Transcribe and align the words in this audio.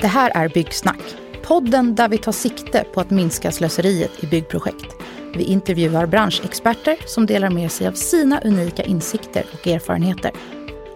Det 0.00 0.06
här 0.06 0.32
är 0.34 0.48
Byggsnack, 0.48 1.16
podden 1.42 1.94
där 1.94 2.08
vi 2.08 2.18
tar 2.18 2.32
sikte 2.32 2.84
på 2.94 3.00
att 3.00 3.10
minska 3.10 3.52
slöseriet 3.52 4.24
i 4.24 4.26
byggprojekt. 4.26 4.96
Vi 5.34 5.44
intervjuar 5.44 6.06
branschexperter 6.06 6.96
som 7.06 7.26
delar 7.26 7.50
med 7.50 7.72
sig 7.72 7.88
av 7.88 7.92
sina 7.92 8.40
unika 8.40 8.82
insikter 8.82 9.46
och 9.52 9.66
erfarenheter. 9.66 10.30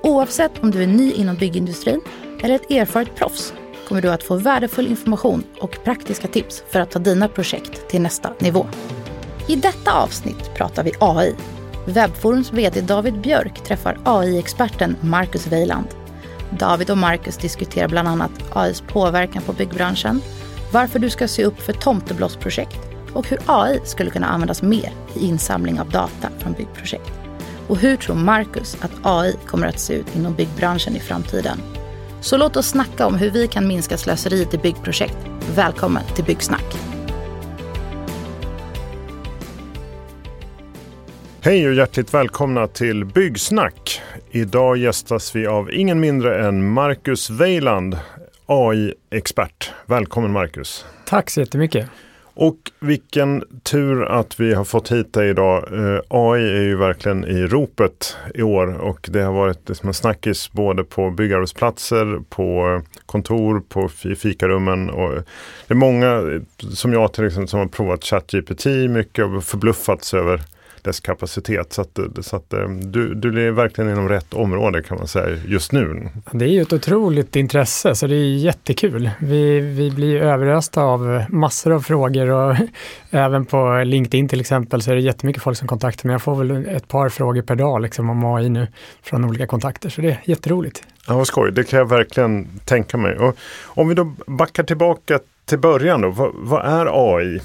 Oavsett 0.03 0.63
om 0.63 0.71
du 0.71 0.83
är 0.83 0.87
ny 0.87 1.13
inom 1.13 1.37
byggindustrin 1.37 2.01
eller 2.43 2.55
ett 2.55 2.71
erfaret 2.71 3.15
proffs 3.17 3.55
kommer 3.89 4.03
du 4.03 4.11
att 4.11 4.23
få 4.23 4.37
värdefull 4.37 4.87
information 4.87 5.45
och 5.61 5.79
praktiska 5.85 6.29
tips 6.29 6.65
för 6.71 6.81
att 6.81 6.91
ta 6.91 6.99
dina 6.99 7.29
projekt 7.29 7.89
till 7.89 8.03
nästa 8.03 8.33
nivå. 8.39 8.67
I 9.49 9.57
detta 9.57 9.93
avsnitt 9.93 10.55
pratar 10.55 10.85
vi 10.85 10.93
AI. 11.01 11.35
Webbforums 11.87 12.53
VD 12.53 12.81
David 12.81 13.21
Björk 13.21 13.65
träffar 13.65 13.99
AI-experten 14.05 14.97
Marcus 15.01 15.47
Weiland. 15.47 16.02
David 16.59 16.91
och 16.91 16.99
Marcus 16.99 17.37
diskuterar 17.37 17.89
bland 17.89 18.09
annat 18.09 18.31
AIs 18.53 18.81
påverkan 18.81 19.43
på 19.43 19.53
byggbranschen, 19.53 20.21
varför 20.73 20.99
du 20.99 21.11
ska 21.11 21.29
se 21.29 21.45
upp 21.45 21.61
för 21.61 21.73
tomteblossprojekt 21.73 22.81
och 23.13 23.29
hur 23.29 23.39
AI 23.47 23.81
skulle 23.85 24.11
kunna 24.11 24.27
användas 24.27 24.63
mer 24.63 24.93
i 25.15 25.27
insamling 25.27 25.81
av 25.81 25.91
data 25.91 26.29
från 26.39 26.53
byggprojekt. 26.53 27.13
Och 27.69 27.77
hur 27.77 27.97
tror 27.97 28.17
Marcus 28.17 28.77
att 28.81 28.93
AI 29.03 29.37
kommer 29.47 29.67
att 29.67 29.79
se 29.79 29.95
ut 29.95 30.17
inom 30.17 30.35
byggbranschen 30.35 30.97
i 30.97 31.01
framtiden? 31.01 31.59
Så 32.21 32.37
låt 32.37 32.57
oss 32.57 32.69
snacka 32.69 33.07
om 33.07 33.15
hur 33.15 33.31
vi 33.31 33.49
kan 33.49 33.69
minska 33.69 33.97
slöseriet 33.97 34.55
i 34.55 34.59
byggprojekt. 34.59 35.19
Välkommen 35.55 36.03
till 36.15 36.25
Byggsnack. 36.25 36.92
Hej 41.45 41.69
och 41.69 41.75
hjärtligt 41.75 42.15
välkomna 42.15 42.67
till 42.67 43.05
Byggsnack. 43.05 44.01
Idag 44.31 44.77
gästas 44.77 45.37
vi 45.37 45.47
av 45.47 45.73
ingen 45.73 46.01
mindre 46.01 46.47
än 46.47 46.73
Marcus 46.73 47.31
Weiland, 47.31 47.99
AI-expert. 48.47 49.73
Välkommen 49.87 50.33
Marcus. 50.33 50.85
Tack 51.07 51.31
så 51.31 51.41
jättemycket. 51.41 51.89
Och 52.35 52.57
vilken 52.81 53.45
tur 53.63 54.05
att 54.05 54.41
vi 54.41 54.55
har 54.55 54.65
fått 54.65 54.93
hit 54.93 55.13
dig 55.13 55.31
idag. 55.31 55.73
Eh, 55.73 56.01
AI 56.09 56.57
är 56.57 56.63
ju 56.63 56.77
verkligen 56.77 57.25
i 57.25 57.47
ropet 57.47 58.17
i 58.35 58.43
år 58.43 58.81
och 58.81 59.09
det 59.13 59.23
har 59.23 59.33
varit 59.33 59.69
liksom 59.69 59.89
en 59.89 59.95
snackis 59.95 60.53
både 60.53 60.85
på 60.85 61.11
byggarbetsplatser, 61.11 62.21
på 62.29 62.81
kontor, 63.07 63.63
på 63.69 63.89
fikarummen. 64.17 64.91
Och 64.91 65.15
det 65.67 65.75
är 65.75 65.75
många 65.75 66.41
som 66.59 66.93
jag 66.93 67.13
till 67.13 67.27
exempel 67.27 67.49
som 67.49 67.61
har 67.61 67.67
provat 67.67 68.05
ChatGPT 68.05 68.67
mycket 68.91 69.25
och 69.25 69.45
förbluffats 69.45 70.15
över 70.15 70.41
dess 70.83 71.01
kapacitet. 71.01 71.73
Så 71.73 71.83
att, 71.83 71.99
så 72.21 72.37
att 72.37 72.53
eh, 72.53 72.69
du, 72.69 73.15
du 73.15 73.47
är 73.47 73.51
verkligen 73.51 73.91
inom 73.91 74.09
rätt 74.09 74.35
område 74.35 74.83
kan 74.83 74.99
man 74.99 75.09
säga 75.09 75.39
just 75.47 75.73
nu. 75.73 76.09
Det 76.31 76.45
är 76.45 76.49
ju 76.49 76.63
ett 76.63 76.73
otroligt 76.73 77.37
intresse 77.37 77.95
så 77.95 78.07
det 78.07 78.15
är 78.15 78.37
jättekul. 78.37 79.11
Vi, 79.21 79.61
vi 79.61 79.91
blir 79.91 80.17
överösta 80.17 80.83
av 80.83 81.25
massor 81.29 81.73
av 81.73 81.81
frågor 81.81 82.31
och 82.31 82.57
även 83.11 83.45
på 83.45 83.83
LinkedIn 83.85 84.29
till 84.29 84.41
exempel 84.41 84.83
så 84.83 84.91
är 84.91 84.95
det 84.95 85.01
jättemycket 85.01 85.43
folk 85.43 85.59
som 85.59 85.69
kontaktar 85.69 86.07
mig. 86.07 86.15
Jag 86.15 86.23
får 86.23 86.35
väl 86.35 86.67
ett 86.69 86.89
par 86.89 87.09
frågor 87.09 87.43
per 87.43 87.55
dag 87.55 87.83
liksom 87.83 88.11
om 88.11 88.25
AI 88.25 88.49
nu 88.49 88.67
från 89.03 89.25
olika 89.25 89.47
kontakter 89.47 89.89
så 89.89 90.01
det 90.01 90.11
är 90.11 90.21
jätteroligt. 90.25 90.83
Ja, 91.07 91.17
vad 91.17 91.27
skoj. 91.27 91.53
Det 91.53 91.65
kan 91.65 91.79
jag 91.79 91.89
verkligen 91.89 92.61
tänka 92.65 92.97
mig. 92.97 93.19
Och 93.19 93.37
om 93.65 93.89
vi 93.89 93.95
då 93.95 94.15
backar 94.27 94.63
tillbaka 94.63 95.19
till 95.45 95.59
början 95.59 96.01
då. 96.01 96.11
Vad, 96.11 96.33
vad 96.35 96.67
är 96.67 97.17
AI? 97.17 97.41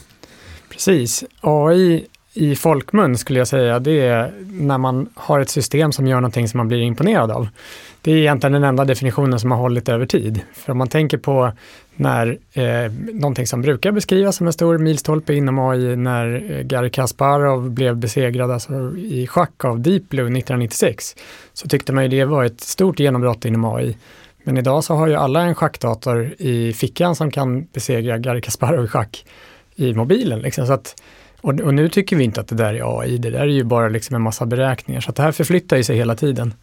Precis. 0.70 1.24
AI 1.42 2.06
i 2.38 2.56
folkmun 2.56 3.18
skulle 3.18 3.40
jag 3.40 3.48
säga, 3.48 3.80
det 3.80 4.00
är 4.00 4.32
när 4.52 4.78
man 4.78 5.10
har 5.16 5.40
ett 5.40 5.50
system 5.50 5.92
som 5.92 6.08
gör 6.08 6.16
någonting 6.16 6.48
som 6.48 6.58
man 6.58 6.68
blir 6.68 6.82
imponerad 6.82 7.32
av. 7.32 7.48
Det 8.02 8.12
är 8.12 8.16
egentligen 8.16 8.54
den 8.54 8.64
enda 8.64 8.86
definitionen 8.86 9.40
som 9.40 9.52
har 9.52 9.58
hållit 9.58 9.90
över 9.90 10.06
tid. 10.06 10.42
För 10.54 10.72
om 10.72 10.78
man 10.78 10.88
tänker 10.88 11.18
på 11.18 11.52
när 11.96 12.38
eh, 12.54 12.92
någonting 13.14 13.48
som 13.48 13.62
brukar 13.62 13.92
beskrivas 13.92 14.36
som 14.36 14.48
en 14.48 14.54
stor 14.54 14.78
milstolpe 14.78 15.34
inom 15.34 15.60
AI, 15.60 15.96
när 15.96 16.52
eh, 16.52 16.62
Garry 16.62 16.90
Kasparov 16.90 17.70
blev 17.70 17.98
besegrad 17.98 18.52
alltså, 18.52 18.96
i 18.98 19.28
schack 19.28 19.66
av 19.66 19.80
Deep 19.80 20.10
Blue 20.10 20.26
1996, 20.26 21.16
så 21.54 21.68
tyckte 21.68 21.94
man 21.94 22.04
ju 22.04 22.10
det 22.10 22.26
var 22.26 22.44
ett 22.44 22.62
stort 22.62 23.00
genombrott 23.00 23.46
inom 23.46 23.66
AI. 23.66 23.98
Men 24.44 24.58
idag 24.58 24.84
så 24.84 24.94
har 24.94 25.08
ju 25.08 25.16
alla 25.16 25.42
en 25.42 25.56
schackdator 25.56 26.34
i 26.38 26.74
fickan 26.74 27.16
som 27.16 27.32
kan 27.32 27.68
besegra 27.74 28.18
Garry 28.18 28.42
Kasparov 28.42 28.86
i 28.86 28.88
schack 28.88 29.26
i 29.76 29.94
mobilen. 29.94 30.40
Liksom. 30.40 30.68
Så 30.68 30.74
att 30.74 30.96
och, 31.42 31.60
och, 31.60 31.74
nu 31.74 31.90
tycker 31.90 32.16
vi 32.16 32.24
inte 32.24 32.42
att 32.42 32.48
det 32.48 32.56
där 32.56 32.74
är 32.74 33.00
AI, 33.00 33.18
det 33.18 33.30
där 33.30 33.40
är 33.40 33.46
ju 33.46 33.64
bara 33.64 33.90
liksom 33.90 34.16
en 34.16 34.22
massa 34.22 34.46
beräkningar. 34.46 35.02
Så 35.02 35.12
det 35.12 35.22
här 35.22 35.32
förflyttar 35.32 35.78
ju 35.78 35.84
sig 35.84 35.98
hela 35.98 36.16
tiden. 36.16 36.54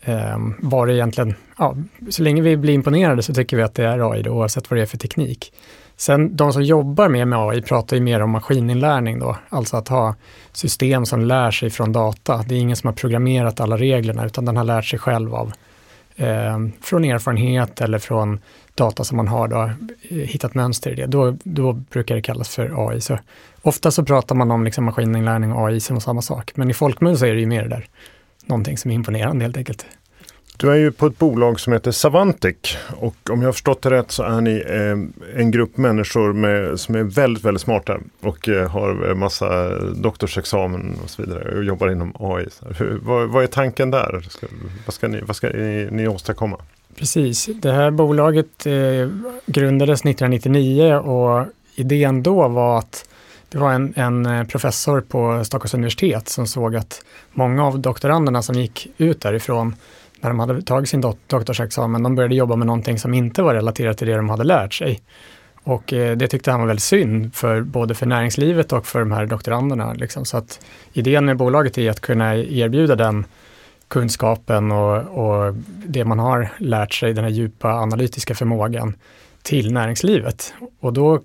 Eh, 0.00 0.38
var 0.58 0.86
det 0.86 0.94
egentligen, 0.94 1.34
ja, 1.58 1.76
så 2.10 2.22
länge 2.22 2.42
vi 2.42 2.56
blir 2.56 2.74
imponerade 2.74 3.22
så 3.22 3.34
tycker 3.34 3.56
vi 3.56 3.62
att 3.62 3.74
det 3.74 3.84
är 3.84 4.12
AI 4.12 4.22
då, 4.22 4.30
oavsett 4.30 4.70
vad 4.70 4.78
det 4.78 4.82
är 4.82 4.86
för 4.86 4.98
teknik. 4.98 5.52
Sen 5.96 6.36
de 6.36 6.52
som 6.52 6.62
jobbar 6.62 7.08
mer 7.08 7.24
med 7.24 7.38
AI 7.38 7.62
pratar 7.62 7.96
ju 7.96 8.02
mer 8.02 8.20
om 8.20 8.30
maskininlärning 8.30 9.18
då, 9.18 9.36
alltså 9.48 9.76
att 9.76 9.88
ha 9.88 10.14
system 10.52 11.06
som 11.06 11.20
lär 11.20 11.50
sig 11.50 11.70
från 11.70 11.92
data. 11.92 12.44
Det 12.48 12.54
är 12.54 12.58
ingen 12.58 12.76
som 12.76 12.88
har 12.88 12.94
programmerat 12.94 13.60
alla 13.60 13.76
reglerna 13.76 14.26
utan 14.26 14.44
den 14.44 14.56
har 14.56 14.64
lärt 14.64 14.84
sig 14.84 14.98
själv 14.98 15.34
av 15.34 15.52
eh, 16.16 16.58
från 16.82 17.04
erfarenhet 17.04 17.80
eller 17.80 17.98
från 17.98 18.40
data 18.74 19.04
som 19.04 19.16
man 19.16 19.28
har 19.28 19.48
då, 19.48 19.62
eh, 19.62 20.16
hittat 20.16 20.54
mönster 20.54 20.90
i 20.90 20.94
det. 20.94 21.06
Då, 21.06 21.36
då 21.42 21.72
brukar 21.72 22.14
det 22.14 22.22
kallas 22.22 22.48
för 22.48 22.88
AI. 22.88 23.00
Så 23.00 23.18
ofta 23.62 23.90
så 23.90 24.04
pratar 24.04 24.34
man 24.34 24.50
om 24.50 24.64
liksom 24.64 24.84
maskininlärning 24.84 25.52
och 25.52 25.68
AI 25.68 25.80
som 25.80 26.00
samma 26.00 26.22
sak, 26.22 26.52
men 26.54 26.70
i 26.70 26.74
folkmun 26.74 27.18
så 27.18 27.26
är 27.26 27.34
det 27.34 27.40
ju 27.40 27.46
mer 27.46 27.62
det 27.62 27.68
där. 27.68 27.86
Någonting 28.46 28.78
som 28.78 28.90
är 28.90 28.94
imponerande 28.94 29.44
helt 29.44 29.56
enkelt. 29.56 29.86
Du 30.56 30.70
är 30.70 30.74
ju 30.74 30.92
på 30.92 31.06
ett 31.06 31.18
bolag 31.18 31.60
som 31.60 31.72
heter 31.72 31.90
Savantic 31.90 32.76
och 32.96 33.30
om 33.30 33.40
jag 33.40 33.48
har 33.48 33.52
förstått 33.52 33.82
det 33.82 33.90
rätt 33.90 34.10
så 34.10 34.22
är 34.22 34.40
ni 34.40 34.64
eh, 34.66 35.40
en 35.40 35.50
grupp 35.50 35.76
människor 35.76 36.32
med, 36.32 36.80
som 36.80 36.94
är 36.94 37.02
väldigt, 37.02 37.44
väldigt 37.44 37.62
smarta 37.62 37.98
och 38.20 38.48
eh, 38.48 38.70
har 38.70 39.08
eh, 39.08 39.14
massa 39.14 39.78
doktorsexamen 39.78 40.96
och 41.04 41.10
så 41.10 41.22
vidare 41.22 41.56
och 41.56 41.64
jobbar 41.64 41.90
inom 41.90 42.12
AI. 42.18 42.46
Hur, 42.78 42.98
vad, 43.02 43.28
vad, 43.28 43.42
är 43.42 43.46
tanken 43.46 43.90
där? 43.90 44.26
Ska, 44.28 44.46
vad 44.86 44.94
ska, 44.94 45.08
ni, 45.08 45.20
vad 45.20 45.36
ska 45.36 45.48
ni, 45.48 45.88
ni 45.90 46.08
åstadkomma? 46.08 46.56
Precis, 46.98 47.48
det 47.54 47.72
här 47.72 47.90
bolaget 47.90 48.66
eh, 48.66 48.72
grundades 49.46 50.00
1999 50.00 50.94
och 50.94 51.46
idén 51.74 52.22
då 52.22 52.48
var 52.48 52.78
att 52.78 53.08
det 53.48 53.58
var 53.58 53.72
en, 53.72 53.94
en, 53.96 54.46
professor 54.46 55.00
på 55.00 55.44
Stockholms 55.44 55.74
universitet 55.74 56.28
som 56.28 56.46
såg 56.46 56.76
att 56.76 57.04
många 57.32 57.66
av 57.66 57.78
doktoranderna 57.78 58.42
som 58.42 58.54
gick 58.54 58.88
ut 58.96 59.20
därifrån 59.20 59.74
när 60.24 60.30
de 60.30 60.38
hade 60.38 60.62
tagit 60.62 60.88
sin 60.88 61.00
dok 61.00 61.18
doktorsexamen, 61.26 62.02
de 62.02 62.14
började 62.14 62.34
jobba 62.34 62.56
med 62.56 62.66
någonting 62.66 62.98
som 62.98 63.14
inte 63.14 63.42
var 63.42 63.54
relaterat 63.54 63.98
till 63.98 64.06
det 64.08 64.16
de 64.16 64.28
hade 64.28 64.44
lärt 64.44 64.74
sig. 64.74 65.00
Och 65.64 65.92
eh, 65.92 66.16
det 66.16 66.28
tyckte 66.28 66.50
han 66.50 66.60
var 66.60 66.66
väldigt 66.66 66.82
synd, 66.82 67.34
för, 67.34 67.60
både 67.60 67.94
för 67.94 68.06
näringslivet 68.06 68.72
och 68.72 68.86
för 68.86 68.98
de 68.98 69.12
här 69.12 69.26
doktoranderna. 69.26 69.92
Liksom. 69.92 70.24
Så 70.24 70.36
att 70.36 70.60
idén 70.92 71.24
med 71.24 71.36
bolaget 71.36 71.78
är 71.78 71.90
att 71.90 72.00
kunna 72.00 72.36
erbjuda 72.36 72.96
den 72.96 73.24
kunskapen 73.88 74.72
och, 74.72 74.96
och 74.96 75.54
det 75.86 76.04
man 76.04 76.18
har 76.18 76.48
lärt 76.58 76.94
sig, 76.94 77.12
den 77.12 77.24
här 77.24 77.30
djupa 77.30 77.72
analytiska 77.72 78.34
förmågan 78.34 78.94
till 79.42 79.72
näringslivet. 79.72 80.54
Och 80.80 80.92
då 80.92 81.22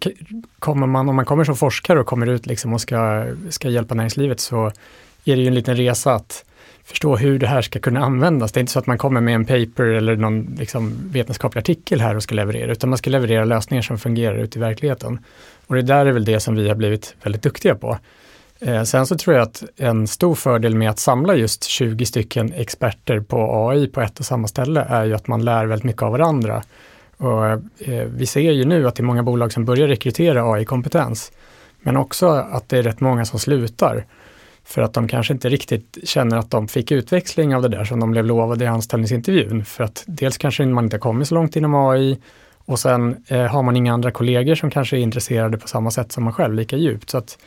kommer 0.60 0.88
man, 0.88 1.10
om 1.10 1.16
man 1.16 1.26
kommer 1.26 1.44
som 1.44 1.56
forskare 1.56 2.00
och 2.00 2.06
kommer 2.06 2.28
ut 2.28 2.46
liksom 2.46 2.74
och 2.74 2.82
ska, 2.82 3.26
ska 3.50 3.70
hjälpa 3.70 3.96
näringslivet 3.96 4.40
så 4.40 4.66
är 5.26 5.36
det 5.36 5.42
ju 5.42 5.48
en 5.48 5.56
liten 5.56 5.76
resa 5.76 6.14
att 6.14 6.46
förstå 6.90 7.16
hur 7.16 7.40
det 7.40 7.48
här 7.48 7.62
ska 7.62 7.80
kunna 7.80 8.00
användas. 8.00 8.52
Det 8.52 8.58
är 8.58 8.62
inte 8.62 8.72
så 8.72 8.80
att 8.80 8.88
man 8.88 8.98
kommer 8.98 9.22
med 9.22 9.36
en 9.36 9.46
paper 9.46 9.84
eller 9.84 10.16
någon 10.16 10.56
liksom 10.60 10.94
vetenskaplig 11.12 11.60
artikel 11.60 12.02
här 12.02 12.16
och 12.16 12.24
ska 12.24 12.36
leverera, 12.36 12.72
utan 12.72 12.90
man 12.90 12.98
ska 12.98 13.10
leverera 13.10 13.46
lösningar 13.46 13.82
som 13.82 13.98
fungerar 13.98 14.36
ute 14.36 14.60
i 14.60 14.62
verkligheten. 14.62 15.20
Och 15.68 15.76
det 15.76 15.82
där 15.82 16.06
är 16.06 16.12
väl 16.12 16.26
det 16.26 16.40
som 16.40 16.56
vi 16.56 16.68
har 16.68 16.76
blivit 16.76 17.16
väldigt 17.24 17.42
duktiga 17.42 17.76
på. 17.76 17.98
Eh, 18.60 18.84
sen 18.84 19.08
så 19.08 19.18
tror 19.18 19.36
jag 19.36 19.44
att 19.44 19.64
en 19.78 20.08
stor 20.08 20.36
fördel 20.36 20.76
med 20.76 20.90
att 20.90 21.00
samla 21.00 21.36
just 21.36 21.64
20 21.64 22.06
stycken 22.06 22.54
experter 22.54 23.20
på 23.20 23.70
AI 23.70 23.88
på 23.88 24.02
ett 24.02 24.20
och 24.20 24.26
samma 24.26 24.48
ställe 24.48 24.86
är 24.90 25.06
ju 25.06 25.14
att 25.14 25.28
man 25.28 25.46
lär 25.46 25.66
väldigt 25.66 25.86
mycket 25.86 26.02
av 26.02 26.12
varandra. 26.12 26.64
Och, 27.18 27.46
eh, 27.46 28.08
vi 28.08 28.26
ser 28.26 28.52
ju 28.52 28.66
nu 28.66 28.88
att 28.88 28.96
det 28.96 29.02
är 29.02 29.06
många 29.06 29.24
bolag 29.24 29.54
som 29.54 29.66
börjar 29.66 29.88
rekrytera 29.88 30.52
AI-kompetens, 30.52 31.32
men 31.82 31.98
också 31.98 32.28
att 32.28 32.70
det 32.70 32.78
är 32.78 32.84
rätt 32.84 33.00
många 33.00 33.26
som 33.26 33.40
slutar 33.40 34.06
för 34.70 34.82
att 34.82 34.94
de 34.94 35.08
kanske 35.08 35.34
inte 35.34 35.50
riktigt 35.50 35.98
känner 36.04 36.38
att 36.38 36.52
de 36.52 36.68
fick 36.68 36.92
utväxling 36.92 37.56
av 37.56 37.62
det 37.62 37.70
där 37.70 37.86
som 37.86 38.00
de 38.00 38.12
blev 38.12 38.26
lovade 38.26 38.66
i 38.66 38.68
anställningsintervjun. 38.68 39.66
För 39.66 39.84
att 39.84 40.04
dels 40.08 40.38
kanske 40.38 40.66
man 40.66 40.84
inte 40.84 40.98
kommit 40.98 41.28
så 41.28 41.36
långt 41.36 41.56
inom 41.56 41.76
AI 41.76 42.18
och 42.58 42.80
sen 42.80 43.24
eh, 43.28 43.46
har 43.46 43.64
man 43.64 43.76
inga 43.76 43.94
andra 43.94 44.12
kollegor 44.12 44.56
som 44.56 44.72
kanske 44.72 44.98
är 44.98 45.00
intresserade 45.00 45.58
på 45.58 45.68
samma 45.68 45.92
sätt 45.92 46.12
som 46.12 46.24
man 46.24 46.34
själv, 46.34 46.54
lika 46.54 46.78
djupt. 46.78 47.10
Så 47.10 47.18
att 47.18 47.38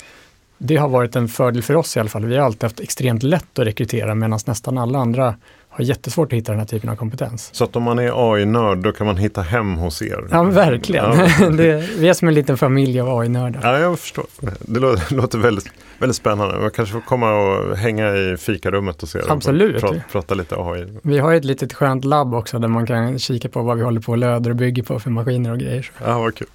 det 0.59 0.77
har 0.77 0.89
varit 0.89 1.17
en 1.17 1.29
fördel 1.29 1.63
för 1.63 1.77
oss 1.77 1.97
i 1.97 2.01
alla 2.01 2.09
fall. 2.09 2.25
Vi 2.25 2.37
har 2.37 2.45
alltid 2.45 2.63
haft 2.63 2.81
extremt 2.81 3.23
lätt 3.23 3.59
att 3.59 3.67
rekrytera 3.67 4.15
medan 4.15 4.39
nästan 4.47 4.79
alla 4.79 4.99
andra 4.99 5.35
har 5.73 5.85
jättesvårt 5.85 6.33
att 6.33 6.37
hitta 6.37 6.53
den 6.53 6.59
här 6.59 6.67
typen 6.67 6.91
av 6.91 6.97
kompetens. 6.97 7.51
Så 7.53 7.65
att 7.65 7.77
om 7.77 7.83
man 7.83 7.99
är 7.99 8.33
AI-nörd 8.33 8.79
då 8.79 8.93
kan 8.93 9.07
man 9.07 9.17
hitta 9.17 9.43
hem 9.43 9.75
hos 9.75 10.03
er? 10.03 10.25
Ja, 10.31 10.43
verkligen. 10.43 11.05
Ja. 11.05 11.51
det, 11.51 11.89
vi 11.99 12.09
är 12.09 12.15
som 12.15 12.29
en 12.29 12.35
liten 12.35 12.57
familj 12.59 13.01
av 13.01 13.19
AI-nördar. 13.19 13.61
Ja, 13.63 13.79
jag 13.79 13.99
förstår. 13.99 14.27
Det 14.61 14.81
låter, 14.81 15.15
låter 15.15 15.39
väldigt, 15.39 15.71
väldigt 15.99 16.17
spännande. 16.17 16.61
Man 16.61 16.71
kanske 16.71 16.93
får 16.93 17.01
komma 17.01 17.33
och 17.33 17.77
hänga 17.77 18.17
i 18.17 18.37
fikarummet 18.37 19.01
hos 19.01 19.15
er. 19.15 19.25
Absolut. 19.29 19.75
Och 19.75 19.81
prata, 19.81 20.01
prata 20.13 20.35
lite 20.35 20.57
AI. 20.59 20.87
Vi 21.03 21.19
har 21.19 21.35
ett 21.35 21.45
litet 21.45 21.73
skönt 21.73 22.05
labb 22.05 22.35
också 22.35 22.59
där 22.59 22.69
man 22.69 22.87
kan 22.87 23.19
kika 23.19 23.49
på 23.49 23.63
vad 23.63 23.77
vi 23.77 23.83
håller 23.83 24.01
på 24.01 24.13
och 24.13 24.19
löder 24.19 24.51
och 24.51 24.57
bygger 24.57 24.83
på 24.83 25.01
för 25.01 25.11
maskiner 25.11 25.53
och 25.53 25.59
grejer. 25.59 25.91
Ja, 26.05 26.19
vad 26.19 26.35
kul. 26.35 26.49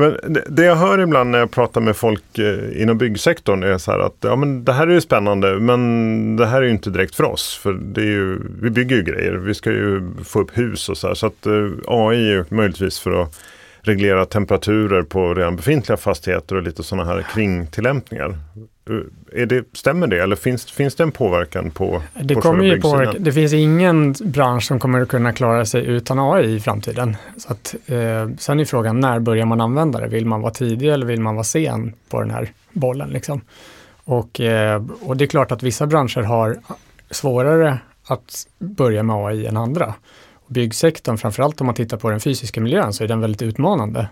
Men 0.00 0.36
det, 0.48 0.64
jag 0.64 0.76
hör 0.76 0.98
ibland 0.98 1.30
när 1.30 1.38
jag 1.38 1.50
pratar 1.50 1.80
med 1.80 1.96
folk 1.96 2.38
eh, 2.38 2.82
inom 2.82 2.98
byggsektorn 2.98 3.62
är 3.62 3.78
så 3.78 3.90
här 3.90 3.98
att 3.98 4.16
ja, 4.20 4.36
men 4.36 4.64
det 4.64 4.72
här 4.72 4.86
är 4.86 4.92
ju 4.92 5.00
spännande 5.00 5.60
men 5.60 6.36
det 6.36 6.46
här 6.46 6.62
är 6.62 6.66
ju 6.66 6.70
inte 6.70 6.90
direkt 6.90 7.14
för 7.14 7.24
oss. 7.24 7.60
För 7.62 7.72
det 7.72 8.00
är 8.00 8.06
ju, 8.06 8.38
vi 8.62 8.70
bygger 8.70 8.96
ju 8.96 9.02
grejer, 9.02 9.32
vi 9.32 9.54
ska 9.54 9.70
ju 9.70 10.02
få 10.24 10.40
upp 10.40 10.58
hus 10.58 10.88
och 10.88 10.98
så 10.98 11.06
här. 11.08 11.14
Så 11.14 11.26
att 11.26 11.46
eh, 11.46 11.68
AI 11.86 12.16
är 12.16 12.32
ju 12.32 12.44
möjligtvis 12.48 13.00
för 13.00 13.22
att 13.22 13.40
reglera 13.80 14.26
temperaturer 14.26 15.02
på 15.02 15.34
redan 15.34 15.56
befintliga 15.56 15.96
fastigheter 15.96 16.56
och 16.56 16.62
lite 16.62 16.82
sådana 16.82 17.04
här 17.04 17.26
kringtillämpningar. 17.34 18.38
Är 19.32 19.46
det, 19.46 19.64
stämmer 19.72 20.06
det 20.06 20.22
eller 20.22 20.36
finns, 20.36 20.70
finns 20.70 20.94
det 20.94 21.02
en 21.02 21.12
påverkan 21.12 21.70
på 21.70 22.02
Det 22.20 22.34
på 22.34 22.40
kommer 22.40 22.64
ju 22.64 22.80
påverka. 22.80 23.18
Det 23.18 23.32
finns 23.32 23.52
ingen 23.52 24.14
bransch 24.24 24.64
som 24.64 24.80
kommer 24.80 25.00
att 25.00 25.08
kunna 25.08 25.32
klara 25.32 25.66
sig 25.66 25.86
utan 25.86 26.18
AI 26.18 26.54
i 26.54 26.60
framtiden. 26.60 27.16
Så 27.36 27.52
att, 27.52 27.74
eh, 27.86 28.28
sen 28.38 28.60
är 28.60 28.64
frågan 28.64 29.00
när 29.00 29.18
börjar 29.18 29.46
man 29.46 29.60
använda 29.60 30.00
det? 30.00 30.08
Vill 30.08 30.26
man 30.26 30.40
vara 30.40 30.52
tidig 30.52 30.88
eller 30.88 31.06
vill 31.06 31.20
man 31.20 31.34
vara 31.34 31.44
sen 31.44 31.94
på 32.08 32.20
den 32.20 32.30
här 32.30 32.52
bollen? 32.72 33.08
Liksom? 33.08 33.40
Och, 34.04 34.40
eh, 34.40 34.82
och 35.02 35.16
det 35.16 35.24
är 35.24 35.26
klart 35.26 35.52
att 35.52 35.62
vissa 35.62 35.86
branscher 35.86 36.22
har 36.22 36.56
svårare 37.10 37.78
att 38.06 38.46
börja 38.58 39.02
med 39.02 39.16
AI 39.16 39.46
än 39.46 39.56
andra. 39.56 39.94
Byggsektorn, 40.46 41.18
framförallt 41.18 41.60
om 41.60 41.66
man 41.66 41.74
tittar 41.74 41.96
på 41.96 42.10
den 42.10 42.20
fysiska 42.20 42.60
miljön, 42.60 42.92
så 42.92 43.04
är 43.04 43.08
den 43.08 43.20
väldigt 43.20 43.42
utmanande. 43.42 44.08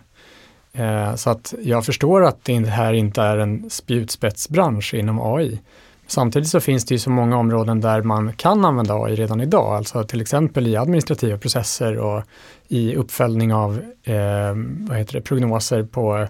Eh, 0.73 1.15
så 1.15 1.31
att 1.31 1.55
jag 1.63 1.85
förstår 1.85 2.25
att 2.25 2.45
det 2.45 2.67
här 2.67 2.93
inte 2.93 3.23
är 3.23 3.39
en 3.39 3.71
spjutspetsbransch 3.71 4.95
inom 4.95 5.21
AI. 5.21 5.61
Samtidigt 6.07 6.49
så 6.49 6.61
finns 6.61 6.85
det 6.85 6.95
ju 6.95 6.99
så 6.99 7.11
många 7.11 7.37
områden 7.37 7.81
där 7.81 8.03
man 8.03 8.33
kan 8.33 8.65
använda 8.65 8.95
AI 8.95 9.15
redan 9.15 9.41
idag, 9.41 9.75
alltså 9.75 10.05
till 10.05 10.21
exempel 10.21 10.67
i 10.67 10.77
administrativa 10.77 11.39
processer 11.39 11.99
och 11.99 12.23
i 12.69 12.95
uppföljning 12.95 13.55
av 13.55 13.81
eh, 14.05 14.15
vad 14.89 14.99
heter 14.99 15.13
det, 15.13 15.21
prognoser 15.21 15.83
på 15.83 16.29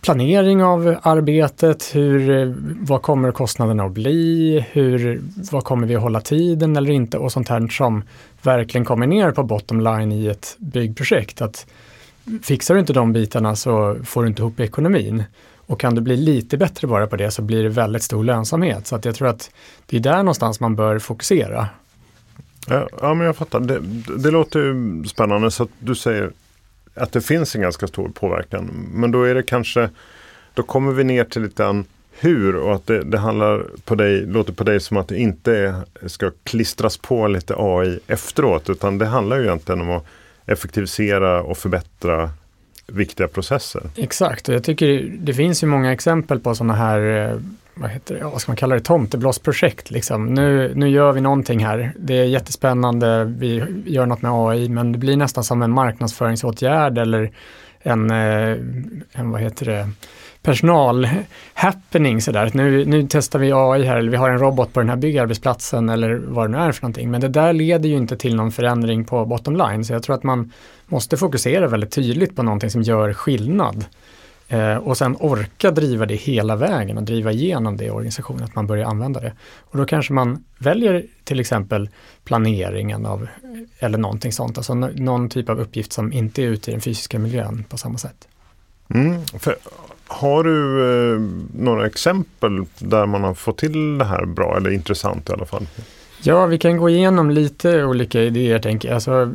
planering 0.00 0.62
av 0.64 0.96
arbetet, 1.02 1.90
hur, 1.94 2.30
eh, 2.30 2.54
vad 2.80 3.02
kommer 3.02 3.32
kostnaderna 3.32 3.84
att 3.84 3.92
bli, 3.92 4.64
hur, 4.72 5.22
vad 5.52 5.64
kommer 5.64 5.86
vi 5.86 5.96
att 5.96 6.02
hålla 6.02 6.20
tiden 6.20 6.76
eller 6.76 6.90
inte 6.90 7.18
och 7.18 7.32
sånt 7.32 7.48
här 7.48 7.68
som 7.68 8.02
verkligen 8.42 8.84
kommer 8.84 9.06
ner 9.06 9.30
på 9.30 9.42
bottom 9.42 9.80
line 9.80 10.12
i 10.12 10.26
ett 10.26 10.56
byggprojekt. 10.58 11.42
Att 11.42 11.66
Fixar 12.42 12.74
du 12.74 12.80
inte 12.80 12.92
de 12.92 13.12
bitarna 13.12 13.56
så 13.56 13.96
får 14.04 14.22
du 14.22 14.28
inte 14.28 14.42
ihop 14.42 14.60
ekonomin. 14.60 15.24
Och 15.66 15.80
kan 15.80 15.94
du 15.94 16.00
bli 16.00 16.16
lite 16.16 16.56
bättre 16.56 16.86
bara 16.86 17.06
på 17.06 17.16
det 17.16 17.30
så 17.30 17.42
blir 17.42 17.62
det 17.62 17.68
väldigt 17.68 18.02
stor 18.02 18.24
lönsamhet. 18.24 18.86
Så 18.86 18.96
att 18.96 19.04
jag 19.04 19.14
tror 19.14 19.28
att 19.28 19.50
det 19.86 19.96
är 19.96 20.00
där 20.00 20.16
någonstans 20.16 20.60
man 20.60 20.76
bör 20.76 20.98
fokusera. 20.98 21.68
Ja, 22.68 22.88
ja 23.00 23.14
men 23.14 23.26
jag 23.26 23.36
fattar. 23.36 23.60
Det, 23.60 23.80
det 24.18 24.30
låter 24.30 24.60
ju 24.60 25.04
spännande 25.04 25.50
så 25.50 25.62
att 25.62 25.70
du 25.78 25.94
säger 25.94 26.30
att 26.94 27.12
det 27.12 27.20
finns 27.20 27.54
en 27.54 27.62
ganska 27.62 27.86
stor 27.86 28.08
påverkan. 28.08 28.88
Men 28.92 29.10
då 29.10 29.22
är 29.22 29.34
det 29.34 29.42
kanske, 29.42 29.90
då 30.54 30.62
kommer 30.62 30.92
vi 30.92 31.04
ner 31.04 31.24
till 31.24 31.42
lite 31.42 31.84
hur 32.18 32.56
och 32.56 32.74
att 32.74 32.86
det, 32.86 33.02
det, 33.04 33.18
handlar 33.18 33.66
på 33.84 33.94
dig, 33.94 34.26
låter 34.26 34.52
på 34.52 34.64
dig 34.64 34.80
som 34.80 34.96
att 34.96 35.08
det 35.08 35.18
inte 35.18 35.74
ska 36.06 36.30
klistras 36.44 36.96
på 36.96 37.28
lite 37.28 37.54
AI 37.58 37.98
efteråt 38.06 38.70
utan 38.70 38.98
det 38.98 39.06
handlar 39.06 39.36
ju 39.36 39.42
egentligen 39.42 39.80
om 39.80 39.90
att 39.90 40.06
effektivisera 40.46 41.42
och 41.42 41.58
förbättra 41.58 42.30
viktiga 42.86 43.28
processer. 43.28 43.82
Exakt, 43.96 44.48
och 44.48 44.54
jag 44.54 44.64
tycker 44.64 45.12
det 45.18 45.34
finns 45.34 45.62
ju 45.62 45.66
många 45.66 45.92
exempel 45.92 46.40
på 46.40 46.54
sådana 46.54 46.74
här 46.74 47.30
eh, 47.30 47.38
vad 47.74 47.90
heter 47.90 48.14
det, 48.14 48.24
vad 48.24 48.40
ska 48.40 48.52
man 48.52 48.56
kalla 48.56 48.74
det, 48.74 48.80
tomteblåsprojekt. 48.80 49.90
Liksom. 49.90 50.34
Nu, 50.34 50.72
nu 50.74 50.88
gör 50.88 51.12
vi 51.12 51.20
någonting 51.20 51.64
här, 51.64 51.92
det 51.98 52.18
är 52.18 52.24
jättespännande, 52.24 53.24
vi 53.24 53.64
gör 53.86 54.06
något 54.06 54.22
med 54.22 54.32
AI, 54.32 54.68
men 54.68 54.92
det 54.92 54.98
blir 54.98 55.16
nästan 55.16 55.44
som 55.44 55.62
en 55.62 55.70
marknadsföringsåtgärd 55.70 56.98
eller 56.98 57.30
en, 57.80 58.10
eh, 58.10 58.56
en 59.12 59.30
vad 59.30 59.40
heter 59.40 59.66
det, 59.66 59.90
personal-happening 60.44 62.20
sådär. 62.20 62.50
Nu, 62.54 62.84
nu 62.84 63.06
testar 63.10 63.38
vi 63.38 63.52
AI 63.52 63.84
här 63.84 63.96
eller 63.96 64.10
vi 64.10 64.16
har 64.16 64.30
en 64.30 64.38
robot 64.38 64.72
på 64.72 64.80
den 64.80 64.88
här 64.88 64.96
byggarbetsplatsen 64.96 65.88
eller 65.88 66.14
vad 66.14 66.44
det 66.44 66.56
nu 66.56 66.58
är 66.58 66.72
för 66.72 66.82
någonting. 66.82 67.10
Men 67.10 67.20
det 67.20 67.28
där 67.28 67.52
leder 67.52 67.88
ju 67.88 67.96
inte 67.96 68.16
till 68.16 68.36
någon 68.36 68.52
förändring 68.52 69.04
på 69.04 69.24
bottom 69.24 69.56
line. 69.56 69.84
Så 69.84 69.92
jag 69.92 70.02
tror 70.02 70.16
att 70.16 70.22
man 70.22 70.52
måste 70.86 71.16
fokusera 71.16 71.68
väldigt 71.68 71.92
tydligt 71.92 72.36
på 72.36 72.42
någonting 72.42 72.70
som 72.70 72.82
gör 72.82 73.12
skillnad. 73.12 73.84
Eh, 74.48 74.76
och 74.76 74.96
sen 74.96 75.16
orka 75.20 75.70
driva 75.70 76.06
det 76.06 76.14
hela 76.14 76.56
vägen 76.56 76.96
och 76.96 77.02
driva 77.02 77.32
igenom 77.32 77.76
det 77.76 77.84
i 77.84 77.90
organisationen, 77.90 78.44
att 78.44 78.54
man 78.54 78.66
börjar 78.66 78.86
använda 78.86 79.20
det. 79.20 79.32
Och 79.58 79.78
då 79.78 79.84
kanske 79.84 80.12
man 80.12 80.44
väljer 80.58 81.04
till 81.24 81.40
exempel 81.40 81.88
planeringen 82.24 83.06
av, 83.06 83.28
eller 83.78 83.98
någonting 83.98 84.32
sånt, 84.32 84.58
alltså 84.58 84.74
någon 84.74 85.28
typ 85.28 85.48
av 85.48 85.60
uppgift 85.60 85.92
som 85.92 86.12
inte 86.12 86.42
är 86.42 86.46
ute 86.46 86.70
i 86.70 86.74
den 86.74 86.80
fysiska 86.80 87.18
miljön 87.18 87.64
på 87.68 87.78
samma 87.78 87.98
sätt. 87.98 88.28
Mm, 88.88 89.26
för 89.26 89.56
har 90.06 90.44
du 90.44 90.82
eh, 91.14 91.20
några 91.54 91.86
exempel 91.86 92.64
där 92.78 93.06
man 93.06 93.24
har 93.24 93.34
fått 93.34 93.58
till 93.58 93.98
det 93.98 94.04
här 94.04 94.26
bra 94.26 94.56
eller 94.56 94.70
intressant 94.70 95.30
i 95.30 95.32
alla 95.32 95.46
fall? 95.46 95.66
Ja, 96.22 96.46
vi 96.46 96.58
kan 96.58 96.76
gå 96.76 96.88
igenom 96.88 97.30
lite 97.30 97.84
olika 97.84 98.22
idéer 98.22 98.58
tänker 98.58 98.88
jag. 98.88 98.94
Alltså, 98.94 99.34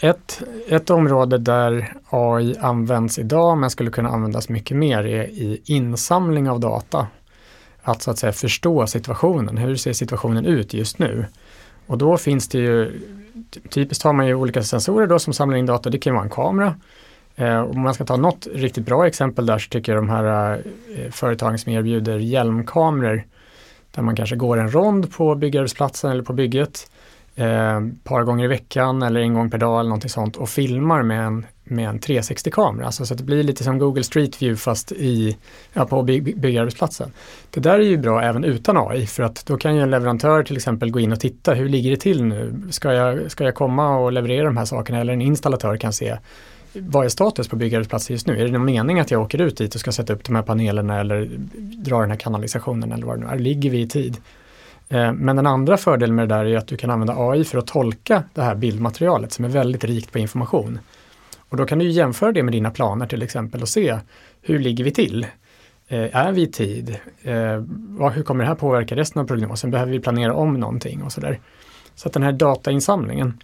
ett, 0.00 0.42
ett 0.68 0.90
område 0.90 1.38
där 1.38 1.92
AI 2.10 2.56
används 2.60 3.18
idag 3.18 3.58
men 3.58 3.70
skulle 3.70 3.90
kunna 3.90 4.08
användas 4.08 4.48
mycket 4.48 4.76
mer 4.76 5.06
är 5.06 5.24
i 5.24 5.60
insamling 5.64 6.50
av 6.50 6.60
data. 6.60 7.06
Att 7.82 8.02
så 8.02 8.10
att 8.10 8.18
säga 8.18 8.32
förstå 8.32 8.86
situationen. 8.86 9.56
Hur 9.56 9.76
ser 9.76 9.92
situationen 9.92 10.46
ut 10.46 10.74
just 10.74 10.98
nu? 10.98 11.26
Och 11.86 11.98
då 11.98 12.16
finns 12.16 12.48
det 12.48 12.58
ju, 12.58 13.00
typiskt 13.70 14.04
har 14.04 14.12
man 14.12 14.26
ju 14.26 14.34
olika 14.34 14.62
sensorer 14.62 15.06
då 15.06 15.18
som 15.18 15.32
samlar 15.32 15.56
in 15.56 15.66
data. 15.66 15.90
Det 15.90 15.98
kan 15.98 16.14
vara 16.14 16.24
en 16.24 16.30
kamera 16.30 16.74
Eh, 17.36 17.60
om 17.60 17.80
man 17.80 17.94
ska 17.94 18.04
ta 18.04 18.16
något 18.16 18.46
riktigt 18.54 18.86
bra 18.86 19.06
exempel 19.06 19.46
där 19.46 19.58
så 19.58 19.68
tycker 19.68 19.92
jag 19.92 20.02
de 20.02 20.08
här 20.08 20.54
eh, 20.96 21.10
företagen 21.10 21.58
som 21.58 21.72
erbjuder 21.72 22.18
hjälmkameror 22.18 23.24
där 23.90 24.02
man 24.02 24.16
kanske 24.16 24.36
går 24.36 24.56
en 24.56 24.70
rond 24.70 25.12
på 25.12 25.34
byggarbetsplatsen 25.34 26.10
eller 26.10 26.22
på 26.22 26.32
bygget 26.32 26.90
eh, 27.34 27.80
par 28.04 28.22
gånger 28.22 28.44
i 28.44 28.48
veckan 28.48 29.02
eller 29.02 29.20
en 29.20 29.34
gång 29.34 29.50
per 29.50 29.58
dag 29.58 29.80
eller 29.80 29.88
någonting 29.88 30.10
sånt 30.10 30.36
och 30.36 30.48
filmar 30.48 31.02
med 31.02 31.26
en, 31.26 31.46
med 31.64 31.88
en 31.88 32.00
360-kamera. 32.00 32.86
Alltså 32.86 33.06
så 33.06 33.14
att 33.14 33.18
det 33.18 33.24
blir 33.24 33.42
lite 33.42 33.64
som 33.64 33.78
Google 33.78 34.04
Street 34.04 34.42
View 34.42 34.56
fast 34.56 34.92
i, 34.92 35.36
ja, 35.72 35.86
på 35.86 36.02
bygg, 36.02 36.40
byggarbetsplatsen. 36.40 37.12
Det 37.50 37.60
där 37.60 37.78
är 37.78 37.84
ju 37.84 37.96
bra 37.96 38.22
även 38.22 38.44
utan 38.44 38.76
AI 38.76 39.06
för 39.06 39.22
att 39.22 39.46
då 39.46 39.56
kan 39.56 39.76
ju 39.76 39.82
en 39.82 39.90
leverantör 39.90 40.42
till 40.42 40.56
exempel 40.56 40.90
gå 40.90 41.00
in 41.00 41.12
och 41.12 41.20
titta 41.20 41.54
hur 41.54 41.68
ligger 41.68 41.90
det 41.90 41.96
till 41.96 42.24
nu? 42.24 42.62
Ska 42.70 42.92
jag, 42.92 43.30
ska 43.30 43.44
jag 43.44 43.54
komma 43.54 43.98
och 43.98 44.12
leverera 44.12 44.44
de 44.44 44.56
här 44.56 44.64
sakerna 44.64 44.98
eller 45.00 45.12
en 45.12 45.22
installatör 45.22 45.76
kan 45.76 45.92
se 45.92 46.16
vad 46.72 47.04
är 47.04 47.08
status 47.08 47.48
på 47.48 47.56
byggarbetsplatser 47.56 48.14
just 48.14 48.26
nu? 48.26 48.40
Är 48.40 48.44
det 48.44 48.52
någon 48.52 48.64
mening 48.64 49.00
att 49.00 49.10
jag 49.10 49.22
åker 49.22 49.40
ut 49.40 49.56
dit 49.56 49.74
och 49.74 49.80
ska 49.80 49.92
sätta 49.92 50.12
upp 50.12 50.24
de 50.24 50.36
här 50.36 50.42
panelerna 50.42 51.00
eller 51.00 51.30
dra 51.76 52.00
den 52.00 52.10
här 52.10 52.18
kanalisationen 52.18 52.92
eller 52.92 53.06
vad 53.06 53.20
det 53.20 53.26
nu 53.26 53.32
är? 53.32 53.38
Ligger 53.38 53.70
vi 53.70 53.80
i 53.80 53.88
tid? 53.88 54.16
Eh, 54.88 55.12
men 55.12 55.36
den 55.36 55.46
andra 55.46 55.76
fördelen 55.76 56.14
med 56.14 56.28
det 56.28 56.34
där 56.34 56.44
är 56.44 56.56
att 56.56 56.66
du 56.66 56.76
kan 56.76 56.90
använda 56.90 57.14
AI 57.16 57.44
för 57.44 57.58
att 57.58 57.66
tolka 57.66 58.22
det 58.34 58.42
här 58.42 58.54
bildmaterialet 58.54 59.32
som 59.32 59.44
är 59.44 59.48
väldigt 59.48 59.84
rikt 59.84 60.12
på 60.12 60.18
information. 60.18 60.78
Och 61.48 61.56
då 61.56 61.66
kan 61.66 61.78
du 61.78 61.88
jämföra 61.90 62.32
det 62.32 62.42
med 62.42 62.52
dina 62.52 62.70
planer 62.70 63.06
till 63.06 63.22
exempel 63.22 63.62
och 63.62 63.68
se 63.68 63.98
hur 64.42 64.58
ligger 64.58 64.84
vi 64.84 64.90
till? 64.90 65.26
Eh, 65.88 66.16
är 66.16 66.32
vi 66.32 66.42
i 66.42 66.46
tid? 66.46 66.96
Eh, 67.22 67.62
hur 68.12 68.22
kommer 68.22 68.44
det 68.44 68.48
här 68.48 68.54
påverka 68.54 68.96
resten 68.96 69.22
av 69.22 69.26
prognosen? 69.26 69.70
Behöver 69.70 69.92
vi 69.92 70.00
planera 70.00 70.34
om 70.34 70.54
någonting 70.54 71.02
och 71.02 71.12
sådär? 71.12 71.40
Så 71.94 72.08
att 72.08 72.14
den 72.14 72.22
här 72.22 72.32
datainsamlingen 72.32 73.42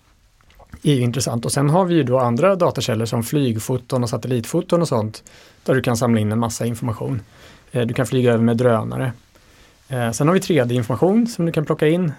är 0.82 0.94
ju 0.94 1.00
intressant. 1.00 1.44
Och 1.44 1.52
sen 1.52 1.70
har 1.70 1.84
vi 1.84 1.94
ju 1.94 2.02
då 2.02 2.18
andra 2.18 2.56
datakällor 2.56 3.06
som 3.06 3.22
flygfoton 3.22 4.02
och 4.02 4.08
satellitfoton 4.08 4.82
och 4.82 4.88
sånt 4.88 5.24
där 5.64 5.74
du 5.74 5.82
kan 5.82 5.96
samla 5.96 6.20
in 6.20 6.32
en 6.32 6.38
massa 6.38 6.66
information. 6.66 7.20
Eh, 7.72 7.86
du 7.86 7.94
kan 7.94 8.06
flyga 8.06 8.32
över 8.32 8.44
med 8.44 8.56
drönare. 8.56 9.12
Eh, 9.88 10.10
sen 10.10 10.28
har 10.28 10.34
vi 10.34 10.40
3D-information 10.40 11.26
som 11.26 11.46
du 11.46 11.52
kan 11.52 11.64
plocka 11.64 11.88
in. 11.88 12.12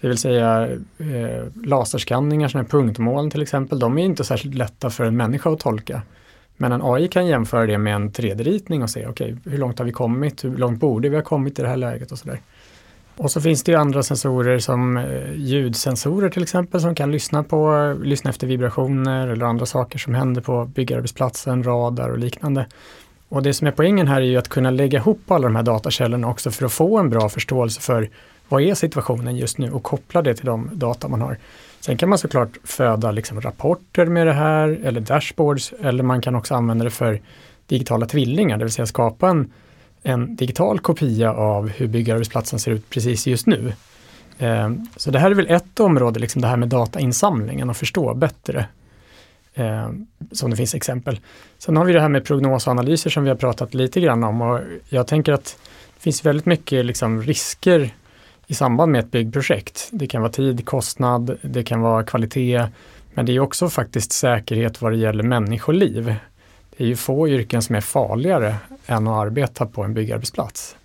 Det 0.00 0.08
vill 0.08 0.18
säga 0.18 0.68
eh, 0.98 1.64
laserskanningar, 1.64 2.48
sådana 2.48 2.68
här 2.68 3.30
till 3.30 3.42
exempel. 3.42 3.78
De 3.78 3.98
är 3.98 4.04
inte 4.04 4.24
särskilt 4.24 4.54
lätta 4.54 4.90
för 4.90 5.04
en 5.04 5.16
människa 5.16 5.50
att 5.50 5.60
tolka. 5.60 6.02
Men 6.56 6.72
en 6.72 6.82
AI 6.82 7.08
kan 7.08 7.26
jämföra 7.26 7.66
det 7.66 7.78
med 7.78 7.94
en 7.94 8.10
3D-ritning 8.10 8.82
och 8.82 8.90
se 8.90 9.06
okej, 9.06 9.32
okay, 9.32 9.52
hur 9.52 9.58
långt 9.58 9.78
har 9.78 9.86
vi 9.86 9.92
kommit? 9.92 10.44
Hur 10.44 10.56
långt 10.56 10.80
borde 10.80 11.08
vi 11.08 11.16
ha 11.16 11.22
kommit 11.22 11.58
i 11.58 11.62
det 11.62 11.68
här 11.68 11.76
läget 11.76 12.12
och 12.12 12.18
sådär. 12.18 12.40
Och 13.22 13.30
så 13.30 13.40
finns 13.40 13.62
det 13.62 13.72
ju 13.72 13.78
andra 13.78 14.02
sensorer 14.02 14.58
som 14.58 14.96
eh, 14.96 15.32
ljudsensorer 15.34 16.30
till 16.30 16.42
exempel 16.42 16.80
som 16.80 16.94
kan 16.94 17.12
lyssna 17.12 17.42
på, 17.42 17.94
lyssna 18.02 18.30
efter 18.30 18.46
vibrationer 18.46 19.28
eller 19.28 19.46
andra 19.46 19.66
saker 19.66 19.98
som 19.98 20.14
händer 20.14 20.40
på 20.40 20.64
byggarbetsplatsen, 20.64 21.62
radar 21.64 22.08
och 22.08 22.18
liknande. 22.18 22.66
Och 23.28 23.42
det 23.42 23.54
som 23.54 23.66
är 23.66 23.70
poängen 23.70 24.08
här 24.08 24.20
är 24.20 24.24
ju 24.24 24.36
att 24.36 24.48
kunna 24.48 24.70
lägga 24.70 24.98
ihop 24.98 25.30
alla 25.30 25.48
de 25.48 25.56
här 25.56 25.62
datakällorna 25.62 26.28
också 26.28 26.50
för 26.50 26.66
att 26.66 26.72
få 26.72 26.98
en 26.98 27.10
bra 27.10 27.28
förståelse 27.28 27.80
för 27.80 28.10
vad 28.48 28.62
är 28.62 28.74
situationen 28.74 29.36
just 29.36 29.58
nu 29.58 29.70
och 29.70 29.82
koppla 29.82 30.22
det 30.22 30.34
till 30.34 30.46
de 30.46 30.70
data 30.72 31.08
man 31.08 31.20
har. 31.20 31.38
Sen 31.80 31.96
kan 31.96 32.08
man 32.08 32.18
såklart 32.18 32.58
föda 32.64 33.10
liksom 33.10 33.40
rapporter 33.40 34.06
med 34.06 34.26
det 34.26 34.32
här 34.32 34.78
eller 34.84 35.00
dashboards 35.00 35.72
eller 35.80 36.02
man 36.02 36.20
kan 36.20 36.34
också 36.34 36.54
använda 36.54 36.84
det 36.84 36.90
för 36.90 37.20
digitala 37.66 38.06
tvillingar, 38.06 38.58
det 38.58 38.64
vill 38.64 38.72
säga 38.72 38.86
skapa 38.86 39.28
en, 39.28 39.52
en 40.02 40.36
digital 40.36 40.80
kopia 40.80 41.32
av 41.32 41.68
hur 41.68 41.86
byggarbetsplatsen 41.86 42.58
ser 42.58 42.70
ut 42.70 42.90
precis 42.90 43.26
just 43.26 43.46
nu. 43.46 43.72
Ehm, 44.38 44.86
så 44.96 45.10
det 45.10 45.18
här 45.18 45.30
är 45.30 45.34
väl 45.34 45.50
ett 45.50 45.80
område, 45.80 46.20
liksom 46.20 46.42
det 46.42 46.48
här 46.48 46.56
med 46.56 46.68
datainsamlingen 46.68 47.70
och 47.70 47.76
förstå 47.76 48.14
bättre. 48.14 48.66
Ehm, 49.54 50.06
som 50.32 50.50
det 50.50 50.56
finns 50.56 50.74
exempel. 50.74 51.20
Sen 51.58 51.76
har 51.76 51.84
vi 51.84 51.92
det 51.92 52.00
här 52.00 52.08
med 52.08 52.24
prognosanalyser 52.24 53.10
som 53.10 53.22
vi 53.22 53.28
har 53.28 53.36
pratat 53.36 53.74
lite 53.74 54.00
grann 54.00 54.24
om 54.24 54.42
och 54.42 54.60
jag 54.88 55.06
tänker 55.06 55.32
att 55.32 55.58
det 55.96 56.02
finns 56.02 56.26
väldigt 56.26 56.46
mycket 56.46 56.84
liksom 56.84 57.22
risker 57.22 57.94
i 58.46 58.54
samband 58.54 58.92
med 58.92 58.98
ett 58.98 59.10
byggprojekt. 59.10 59.88
Det 59.92 60.06
kan 60.06 60.22
vara 60.22 60.32
tid, 60.32 60.66
kostnad, 60.66 61.38
det 61.42 61.62
kan 61.62 61.80
vara 61.80 62.02
kvalitet, 62.02 62.66
men 63.14 63.26
det 63.26 63.32
är 63.32 63.40
också 63.40 63.68
faktiskt 63.68 64.12
säkerhet 64.12 64.82
vad 64.82 64.92
det 64.92 64.98
gäller 64.98 65.22
människoliv. 65.22 66.14
Det 66.80 66.84
är 66.84 66.88
ju 66.88 66.96
få 66.96 67.28
yrken 67.28 67.62
som 67.62 67.74
är 67.76 67.80
farligare 67.80 68.54
än 68.86 69.08
att 69.08 69.26
arbeta 69.26 69.66
på 69.66 69.82
en 69.82 69.94
byggarbetsplats. 69.94 70.76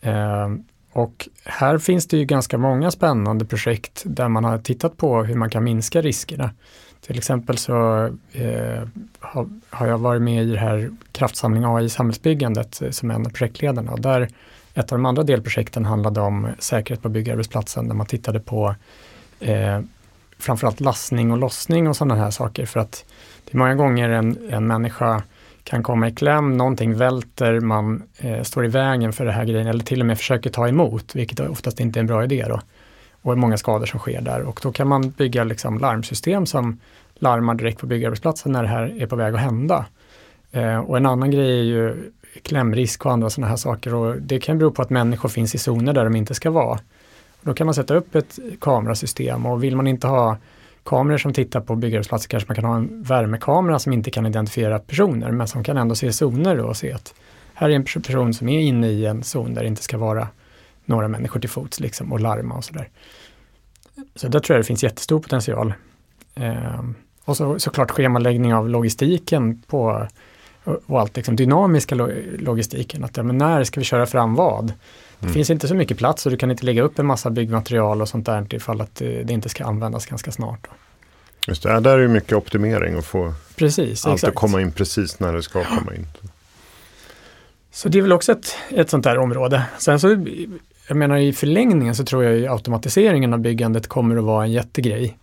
Eh, 0.00 0.48
och 0.92 1.28
här 1.44 1.78
finns 1.78 2.06
det 2.06 2.16
ju 2.16 2.24
ganska 2.24 2.58
många 2.58 2.90
spännande 2.90 3.44
projekt 3.44 4.02
där 4.06 4.28
man 4.28 4.44
har 4.44 4.58
tittat 4.58 4.96
på 4.96 5.24
hur 5.24 5.34
man 5.34 5.50
kan 5.50 5.64
minska 5.64 6.00
riskerna. 6.00 6.50
Till 7.06 7.18
exempel 7.18 7.58
så 7.58 8.04
eh, 8.32 8.88
har, 9.20 9.48
har, 9.70 9.86
jag 9.86 9.98
varit 9.98 10.22
med 10.22 10.44
i 10.44 10.52
det 10.52 10.58
här 10.58 10.90
Kraftsamling 11.12 11.64
AI 11.64 11.88
samhällsbyggandet 11.88 12.82
eh, 12.82 12.86
som 12.86 12.92
som 12.92 13.10
en 13.10 13.26
av 13.26 13.30
projektledarna 13.30 13.92
och 13.92 14.00
där 14.00 14.28
ett 14.74 14.92
av 14.92 14.98
de 14.98 15.06
andra 15.06 15.22
delprojekten 15.22 15.84
handlade 15.84 16.20
om 16.20 16.48
säkerhet 16.58 17.02
på 17.02 17.08
byggarbetsplatsen 17.08 17.88
där 17.88 17.94
man 17.94 18.06
tittade 18.06 18.40
på 18.40 18.74
eh, 19.40 19.80
framförallt 20.38 20.80
lastning 20.80 21.32
och 21.32 21.38
lossning 21.38 21.88
och 21.88 21.96
sådana 21.96 22.14
här 22.14 22.30
saker 22.30 22.66
för 22.66 22.80
att 22.80 23.04
det 23.44 23.54
är 23.54 23.58
många 23.58 23.74
gånger 23.74 24.08
en, 24.08 24.50
en 24.50 24.66
människa 24.66 25.22
kan 25.64 25.82
komma 25.82 26.08
i 26.08 26.12
kläm, 26.12 26.56
någonting 26.56 26.94
välter, 26.94 27.60
man 27.60 28.02
eh, 28.18 28.42
står 28.42 28.64
i 28.64 28.68
vägen 28.68 29.12
för 29.12 29.24
det 29.24 29.32
här 29.32 29.44
grejen 29.44 29.66
eller 29.66 29.84
till 29.84 30.00
och 30.00 30.06
med 30.06 30.18
försöker 30.18 30.50
ta 30.50 30.68
emot, 30.68 31.14
vilket 31.14 31.40
oftast 31.40 31.80
inte 31.80 31.98
är 31.98 32.00
en 32.00 32.06
bra 32.06 32.24
idé 32.24 32.44
då. 32.48 32.60
Och 33.22 33.32
det 33.32 33.38
är 33.38 33.40
många 33.40 33.56
skador 33.56 33.86
som 33.86 34.00
sker 34.00 34.20
där 34.20 34.42
och 34.42 34.60
då 34.62 34.72
kan 34.72 34.88
man 34.88 35.10
bygga 35.10 35.44
liksom 35.44 35.78
larmsystem 35.78 36.46
som 36.46 36.80
larmar 37.14 37.54
direkt 37.54 37.78
på 37.78 37.86
byggarbetsplatsen 37.86 38.52
när 38.52 38.62
det 38.62 38.68
här 38.68 39.02
är 39.02 39.06
på 39.06 39.16
väg 39.16 39.34
att 39.34 39.40
hända. 39.40 39.86
Eh, 40.52 40.78
och 40.78 40.96
en 40.96 41.06
annan 41.06 41.30
grej 41.30 41.58
är 41.58 41.62
ju 41.62 42.12
klämrisk 42.42 43.06
och 43.06 43.12
andra 43.12 43.30
sådana 43.30 43.50
här 43.50 43.56
saker 43.56 43.94
och 43.94 44.16
det 44.16 44.40
kan 44.40 44.58
bero 44.58 44.70
på 44.70 44.82
att 44.82 44.90
människor 44.90 45.28
finns 45.28 45.54
i 45.54 45.58
zoner 45.58 45.92
där 45.92 46.04
de 46.04 46.16
inte 46.16 46.34
ska 46.34 46.50
vara. 46.50 46.78
Och 47.40 47.42
då 47.42 47.54
kan 47.54 47.66
man 47.66 47.74
sätta 47.74 47.94
upp 47.94 48.14
ett 48.14 48.38
kamerasystem 48.60 49.46
och 49.46 49.64
vill 49.64 49.76
man 49.76 49.86
inte 49.86 50.06
ha 50.06 50.36
kameror 50.84 51.18
som 51.18 51.32
tittar 51.32 51.60
på 51.60 51.76
byggarbetsplatser 51.76 52.28
kanske 52.28 52.48
man 52.48 52.54
kan 52.54 52.64
ha 52.64 52.76
en 52.76 53.02
värmekamera 53.02 53.78
som 53.78 53.92
inte 53.92 54.10
kan 54.10 54.26
identifiera 54.26 54.78
personer 54.78 55.30
men 55.30 55.48
som 55.48 55.64
kan 55.64 55.76
ändå 55.76 55.94
se 55.94 56.12
zoner 56.12 56.58
och 56.58 56.76
se 56.76 56.92
att 56.92 57.14
här 57.54 57.70
är 57.70 57.74
en 57.74 57.84
person 57.84 58.34
som 58.34 58.48
är 58.48 58.60
inne 58.60 58.88
i 58.88 59.06
en 59.06 59.22
zon 59.22 59.54
där 59.54 59.62
det 59.62 59.68
inte 59.68 59.82
ska 59.82 59.98
vara 59.98 60.28
några 60.84 61.08
människor 61.08 61.40
till 61.40 61.50
fots 61.50 61.80
liksom 61.80 62.12
och 62.12 62.20
larma 62.20 62.54
och 62.54 62.64
sådär. 62.64 62.88
Så 64.14 64.28
där 64.28 64.40
tror 64.40 64.54
jag 64.54 64.64
det 64.64 64.66
finns 64.66 64.82
jättestor 64.82 65.20
potential. 65.20 65.74
Eh, 66.34 66.84
och 67.24 67.36
så, 67.36 67.58
såklart 67.58 67.90
schemaläggning 67.90 68.54
av 68.54 68.68
logistiken 68.68 69.62
på 69.66 70.08
och 70.64 71.00
allt 71.00 71.16
liksom 71.16 71.36
dynamiska 71.36 71.94
logistiken. 72.38 73.04
Att, 73.04 73.16
ja, 73.16 73.22
men 73.22 73.38
när 73.38 73.64
ska 73.64 73.80
vi 73.80 73.84
köra 73.84 74.06
fram 74.06 74.34
vad? 74.34 74.72
Det 75.24 75.28
mm. 75.28 75.34
finns 75.34 75.50
inte 75.50 75.68
så 75.68 75.74
mycket 75.74 75.98
plats 75.98 76.26
och 76.26 76.32
du 76.32 76.38
kan 76.38 76.50
inte 76.50 76.64
lägga 76.64 76.82
upp 76.82 76.98
en 76.98 77.06
massa 77.06 77.30
byggmaterial 77.30 78.02
och 78.02 78.08
sånt 78.08 78.26
där 78.26 78.54
ifall 78.54 78.80
att 78.80 78.94
det 78.94 79.30
inte 79.30 79.48
ska 79.48 79.64
användas 79.64 80.06
ganska 80.06 80.32
snart. 80.32 80.58
Då. 80.62 80.70
Just 81.46 81.62
det, 81.62 81.80
där 81.80 81.98
är 81.98 82.02
ju 82.02 82.08
mycket 82.08 82.32
optimering 82.32 82.96
och 82.96 83.04
få 83.04 83.34
precis, 83.56 84.06
allt 84.06 84.14
exakt. 84.14 84.28
att 84.28 84.34
komma 84.34 84.60
in 84.60 84.72
precis 84.72 85.20
när 85.20 85.32
det 85.32 85.42
ska 85.42 85.64
komma 85.64 85.94
in. 85.94 86.06
Så 87.70 87.88
det 87.88 87.98
är 87.98 88.02
väl 88.02 88.12
också 88.12 88.32
ett, 88.32 88.56
ett 88.70 88.90
sånt 88.90 89.04
där 89.04 89.18
område. 89.18 89.62
Sen 89.78 90.00
så, 90.00 90.26
jag 90.88 90.96
menar 90.96 91.16
i 91.16 91.32
förlängningen 91.32 91.94
så 91.94 92.04
tror 92.04 92.24
jag 92.24 92.34
ju 92.34 92.48
automatiseringen 92.48 93.32
av 93.32 93.38
byggandet 93.38 93.86
kommer 93.86 94.16
att 94.16 94.24
vara 94.24 94.44
en 94.44 94.52
jättegrej. 94.52 95.18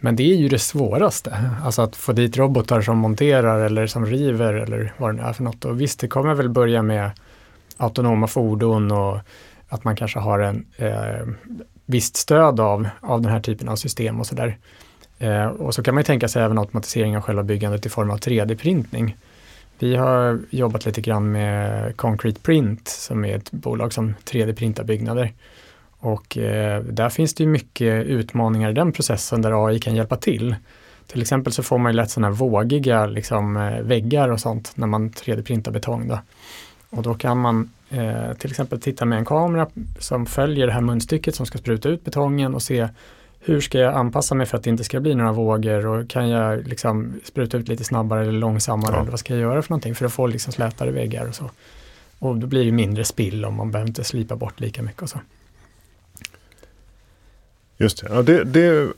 Men 0.00 0.16
det 0.16 0.22
är 0.22 0.36
ju 0.36 0.48
det 0.48 0.58
svåraste, 0.58 1.50
alltså 1.64 1.82
att 1.82 1.96
få 1.96 2.12
dit 2.12 2.36
robotar 2.36 2.82
som 2.82 2.98
monterar 2.98 3.60
eller 3.60 3.86
som 3.86 4.06
river 4.06 4.54
eller 4.54 4.92
vad 4.96 5.10
det 5.10 5.22
nu 5.22 5.28
är 5.28 5.32
för 5.32 5.42
något. 5.42 5.64
Och 5.64 5.80
visst, 5.80 6.00
det 6.00 6.08
kommer 6.08 6.34
väl 6.34 6.48
börja 6.48 6.82
med 6.82 7.10
autonoma 7.82 8.26
fordon 8.26 8.92
och 8.92 9.18
att 9.68 9.84
man 9.84 9.96
kanske 9.96 10.18
har 10.18 10.38
en 10.38 10.66
eh, 10.76 11.26
visst 11.86 12.16
stöd 12.16 12.60
av, 12.60 12.88
av 13.00 13.22
den 13.22 13.32
här 13.32 13.40
typen 13.40 13.68
av 13.68 13.76
system 13.76 14.20
och 14.20 14.26
sådär. 14.26 14.58
Eh, 15.18 15.46
och 15.46 15.74
så 15.74 15.82
kan 15.82 15.94
man 15.94 16.00
ju 16.00 16.06
tänka 16.06 16.28
sig 16.28 16.42
även 16.42 16.58
automatisering 16.58 17.16
av 17.16 17.22
själva 17.22 17.42
byggandet 17.42 17.86
i 17.86 17.88
form 17.88 18.10
av 18.10 18.18
3D-printning. 18.18 19.16
Vi 19.78 19.96
har 19.96 20.40
jobbat 20.50 20.86
lite 20.86 21.00
grann 21.00 21.32
med 21.32 21.96
Concrete 21.96 22.40
Print 22.40 22.88
som 22.88 23.24
är 23.24 23.36
ett 23.36 23.50
bolag 23.50 23.92
som 23.92 24.14
3D-printar 24.24 24.84
byggnader. 24.84 25.32
Och 25.98 26.38
eh, 26.38 26.82
där 26.82 27.08
finns 27.08 27.34
det 27.34 27.44
ju 27.44 27.50
mycket 27.50 28.06
utmaningar 28.06 28.70
i 28.70 28.74
den 28.74 28.92
processen 28.92 29.42
där 29.42 29.66
AI 29.66 29.78
kan 29.78 29.94
hjälpa 29.94 30.16
till. 30.16 30.56
Till 31.06 31.22
exempel 31.22 31.52
så 31.52 31.62
får 31.62 31.78
man 31.78 31.92
ju 31.92 31.96
lätt 31.96 32.10
sådana 32.10 32.28
här 32.28 32.34
vågiga 32.34 33.06
liksom, 33.06 33.56
eh, 33.56 33.80
väggar 33.80 34.28
och 34.28 34.40
sånt 34.40 34.72
när 34.74 34.86
man 34.86 35.10
3D-printar 35.10 35.70
betong. 35.70 36.08
Då. 36.08 36.18
Och 36.92 37.02
då 37.02 37.14
kan 37.14 37.38
man 37.38 37.70
eh, 37.90 38.32
till 38.38 38.50
exempel 38.50 38.80
titta 38.80 39.04
med 39.04 39.18
en 39.18 39.24
kamera 39.24 39.68
som 39.98 40.26
följer 40.26 40.66
det 40.66 40.72
här 40.72 40.80
munstycket 40.80 41.34
som 41.34 41.46
ska 41.46 41.58
spruta 41.58 41.88
ut 41.88 42.04
betongen 42.04 42.54
och 42.54 42.62
se 42.62 42.88
hur 43.40 43.60
ska 43.60 43.78
jag 43.78 43.94
anpassa 43.94 44.34
mig 44.34 44.46
för 44.46 44.56
att 44.56 44.64
det 44.64 44.70
inte 44.70 44.84
ska 44.84 45.00
bli 45.00 45.14
några 45.14 45.32
vågor 45.32 45.86
och 45.86 46.10
kan 46.10 46.28
jag 46.28 46.68
liksom 46.68 47.12
spruta 47.24 47.56
ut 47.56 47.68
lite 47.68 47.84
snabbare 47.84 48.22
eller 48.22 48.32
långsammare 48.32 48.92
ja. 48.92 49.00
eller 49.00 49.10
vad 49.10 49.20
ska 49.20 49.34
jag 49.34 49.40
göra 49.40 49.62
för 49.62 49.70
någonting 49.70 49.94
för 49.94 50.06
att 50.06 50.12
få 50.12 50.26
liksom 50.26 50.52
slätare 50.52 50.90
väggar 50.90 51.28
och 51.28 51.34
så. 51.34 51.50
Och 52.18 52.36
då 52.36 52.46
blir 52.46 52.64
det 52.64 52.72
mindre 52.72 53.04
spill 53.04 53.44
om 53.44 53.54
man 53.54 53.70
behöver 53.70 53.88
inte 53.88 54.04
slipa 54.04 54.36
bort 54.36 54.60
lika 54.60 54.82
mycket 54.82 55.02
och 55.02 55.08
så. 55.08 55.18
Just 57.78 58.00
det. 58.00 58.06
Ja, 58.14 58.22
det, 58.22 58.44
det 58.44 58.92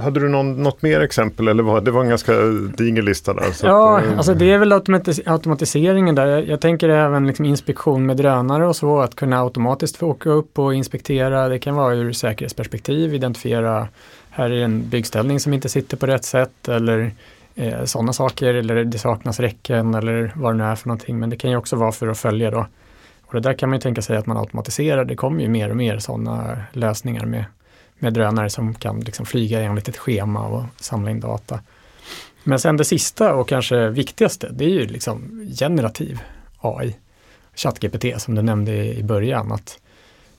hade 0.00 0.20
du 0.20 0.28
någon, 0.28 0.62
något 0.62 0.82
mer 0.82 1.00
exempel 1.00 1.48
eller 1.48 1.62
var, 1.62 1.80
det 1.80 1.90
var 1.90 2.02
en 2.02 2.08
ganska 2.08 2.32
diger 2.76 3.02
lista 3.02 3.34
där? 3.34 3.44
ja, 3.62 3.98
att, 3.98 4.16
alltså 4.16 4.34
det 4.34 4.52
är 4.52 4.58
väl 4.58 4.72
automatis 4.72 5.20
automatiseringen 5.26 6.14
där. 6.14 6.26
Jag, 6.26 6.48
jag 6.48 6.60
tänker 6.60 6.88
även 6.88 7.26
liksom 7.26 7.44
inspektion 7.44 8.06
med 8.06 8.16
drönare 8.16 8.66
och 8.66 8.76
så, 8.76 9.00
att 9.00 9.14
kunna 9.14 9.40
automatiskt 9.40 9.96
få 9.96 10.06
åka 10.06 10.30
upp 10.30 10.58
och 10.58 10.74
inspektera. 10.74 11.48
Det 11.48 11.58
kan 11.58 11.74
vara 11.74 11.94
ur 11.94 12.12
säkerhetsperspektiv, 12.12 13.14
identifiera 13.14 13.88
här 14.30 14.50
är 14.50 14.64
en 14.64 14.88
byggställning 14.88 15.40
som 15.40 15.54
inte 15.54 15.68
sitter 15.68 15.96
på 15.96 16.06
rätt 16.06 16.24
sätt 16.24 16.68
eller 16.68 17.12
eh, 17.54 17.84
sådana 17.84 18.12
saker 18.12 18.54
eller 18.54 18.84
det 18.84 18.98
saknas 18.98 19.40
räcken 19.40 19.94
eller 19.94 20.32
vad 20.36 20.54
det 20.54 20.58
nu 20.58 20.64
är 20.64 20.74
för 20.74 20.88
någonting. 20.88 21.18
Men 21.18 21.30
det 21.30 21.36
kan 21.36 21.50
ju 21.50 21.56
också 21.56 21.76
vara 21.76 21.92
för 21.92 22.08
att 22.08 22.18
följa 22.18 22.50
då. 22.50 22.66
Och 23.26 23.34
det 23.34 23.40
där 23.40 23.52
kan 23.52 23.68
man 23.68 23.76
ju 23.76 23.80
tänka 23.80 24.02
sig 24.02 24.16
att 24.16 24.26
man 24.26 24.36
automatiserar. 24.36 25.04
Det 25.04 25.16
kommer 25.16 25.42
ju 25.42 25.48
mer 25.48 25.70
och 25.70 25.76
mer 25.76 25.98
sådana 25.98 26.56
lösningar 26.72 27.26
med 27.26 27.44
med 28.00 28.12
drönare 28.12 28.50
som 28.50 28.74
kan 28.74 29.00
liksom 29.00 29.26
flyga 29.26 29.60
enligt 29.60 29.88
ett 29.88 29.96
schema 29.96 30.46
och 30.46 30.64
samla 30.76 31.10
in 31.10 31.20
data. 31.20 31.60
Men 32.44 32.58
sen 32.58 32.76
det 32.76 32.84
sista 32.84 33.34
och 33.34 33.48
kanske 33.48 33.88
viktigaste, 33.88 34.48
det 34.52 34.64
är 34.64 34.68
ju 34.68 34.86
liksom 34.86 35.46
generativ 35.58 36.20
AI. 36.58 36.96
ChatGPT 37.54 38.20
som 38.20 38.34
du 38.34 38.42
nämnde 38.42 38.72
i 38.72 39.02
början. 39.02 39.52
Att, 39.52 39.78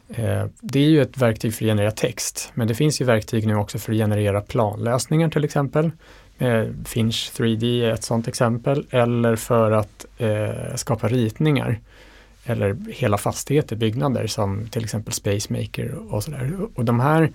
eh, 0.10 0.46
det 0.60 0.80
är 0.80 0.90
ju 0.90 1.02
ett 1.02 1.18
verktyg 1.18 1.54
för 1.54 1.66
att 1.66 1.70
generera 1.70 1.92
text, 1.92 2.52
men 2.54 2.68
det 2.68 2.76
finns 2.76 3.02
ju 3.02 3.06
verktyg 3.06 3.48
nu 3.48 3.56
också 3.56 3.80
för 3.80 3.92
att 3.92 3.98
generera 3.98 4.42
planlösningar 4.42 5.30
till 5.30 5.44
exempel. 5.44 5.92
Eh, 6.38 6.66
Finch 6.86 7.32
3D 7.38 7.84
är 7.84 7.92
ett 7.92 8.04
sådant 8.04 8.28
exempel, 8.28 8.86
eller 8.90 9.36
för 9.36 9.72
att 9.72 10.06
eh, 10.18 10.76
skapa 10.76 11.08
ritningar 11.08 11.80
eller 12.46 12.78
hela 12.90 13.18
fastigheter, 13.18 13.76
byggnader 13.76 14.28
som 14.28 14.68
till 14.68 14.84
exempel 14.84 15.14
Spacemaker 15.14 16.14
och 16.14 16.24
sådär. 16.24 16.52
Och 16.76 16.86
de 16.86 17.00
här, 17.00 17.32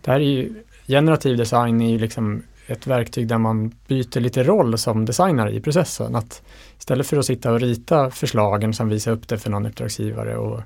det 0.00 0.10
här 0.10 0.20
är 0.20 0.24
ju, 0.24 0.54
generativ 0.86 1.36
design 1.36 1.80
är 1.80 1.90
ju 1.90 1.98
liksom 1.98 2.42
ett 2.66 2.86
verktyg 2.86 3.28
där 3.28 3.38
man 3.38 3.68
byter 3.86 4.20
lite 4.20 4.42
roll 4.42 4.78
som 4.78 5.04
designare 5.04 5.52
i 5.52 5.60
processen. 5.60 6.14
Att 6.14 6.42
istället 6.78 7.06
för 7.06 7.16
att 7.16 7.26
sitta 7.26 7.52
och 7.52 7.60
rita 7.60 8.10
förslagen 8.10 8.74
som 8.74 8.88
visar 8.88 9.12
upp 9.12 9.28
det 9.28 9.38
för 9.38 9.50
någon 9.50 9.66
uppdragsgivare 9.66 10.36
och, 10.36 10.62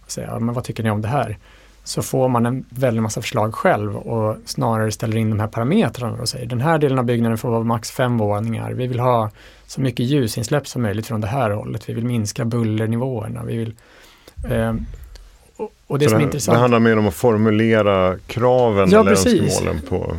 och 0.00 0.10
säga, 0.10 0.38
men 0.38 0.54
vad 0.54 0.64
tycker 0.64 0.82
ni 0.82 0.90
om 0.90 1.02
det 1.02 1.08
här? 1.08 1.38
Så 1.88 2.02
får 2.02 2.28
man 2.28 2.46
en 2.46 2.64
väldig 2.70 3.02
massa 3.02 3.20
förslag 3.20 3.54
själv 3.54 3.96
och 3.96 4.36
snarare 4.44 4.92
ställer 4.92 5.16
in 5.16 5.30
de 5.30 5.40
här 5.40 5.46
parametrarna 5.46 6.20
och 6.20 6.28
säger 6.28 6.46
den 6.46 6.60
här 6.60 6.78
delen 6.78 6.98
av 6.98 7.04
byggnaden 7.04 7.38
får 7.38 7.50
vara 7.50 7.62
max 7.62 7.90
fem 7.90 8.18
våningar. 8.18 8.72
Vi 8.72 8.86
vill 8.86 9.00
ha 9.00 9.30
så 9.66 9.80
mycket 9.80 10.06
ljusinsläpp 10.06 10.68
som 10.68 10.82
möjligt 10.82 11.06
från 11.06 11.20
det 11.20 11.26
här 11.26 11.50
hållet. 11.50 11.88
Vi 11.88 11.92
vill 11.92 12.04
minska 12.04 12.44
bullernivåerna. 12.44 13.44
Vi 13.44 13.56
vill, 13.56 13.74
eh, 14.50 14.74
och, 15.56 15.72
och 15.86 15.98
det 15.98 16.04
så 16.04 16.10
som 16.10 16.20
är 16.20 16.24
intressant. 16.24 16.56
Det 16.56 16.60
handlar 16.60 16.78
mer 16.78 16.98
om 16.98 17.08
att 17.08 17.14
formulera 17.14 18.18
kraven 18.26 18.90
ja, 18.90 19.00
eller 19.00 19.10
precis. 19.10 19.42
önskemålen 19.42 19.80
på. 19.88 20.16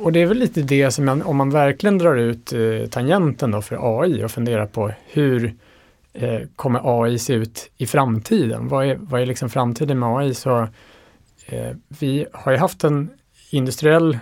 Och 0.00 0.12
det 0.12 0.22
är 0.22 0.26
väl 0.26 0.38
lite 0.38 0.62
det 0.62 0.90
som 0.90 1.04
man, 1.04 1.22
om 1.22 1.36
man 1.36 1.50
verkligen 1.50 1.98
drar 1.98 2.16
ut 2.16 2.52
eh, 2.52 2.88
tangenten 2.90 3.50
då 3.50 3.62
för 3.62 4.02
AI 4.02 4.24
och 4.24 4.30
funderar 4.30 4.66
på 4.66 4.90
hur 5.06 5.54
eh, 6.18 6.40
kommer 6.56 7.04
AI 7.04 7.18
se 7.18 7.32
ut 7.32 7.70
i 7.76 7.86
framtiden? 7.86 8.68
Vad 8.68 8.86
är, 8.86 8.96
vad 9.00 9.20
är 9.20 9.26
liksom 9.26 9.50
framtiden 9.50 9.98
med 9.98 10.08
AI? 10.08 10.34
Så 10.34 10.68
eh, 11.46 11.70
vi 12.00 12.26
har 12.32 12.52
ju 12.52 12.58
haft 12.58 12.84
en 12.84 13.10
industriell 13.50 14.18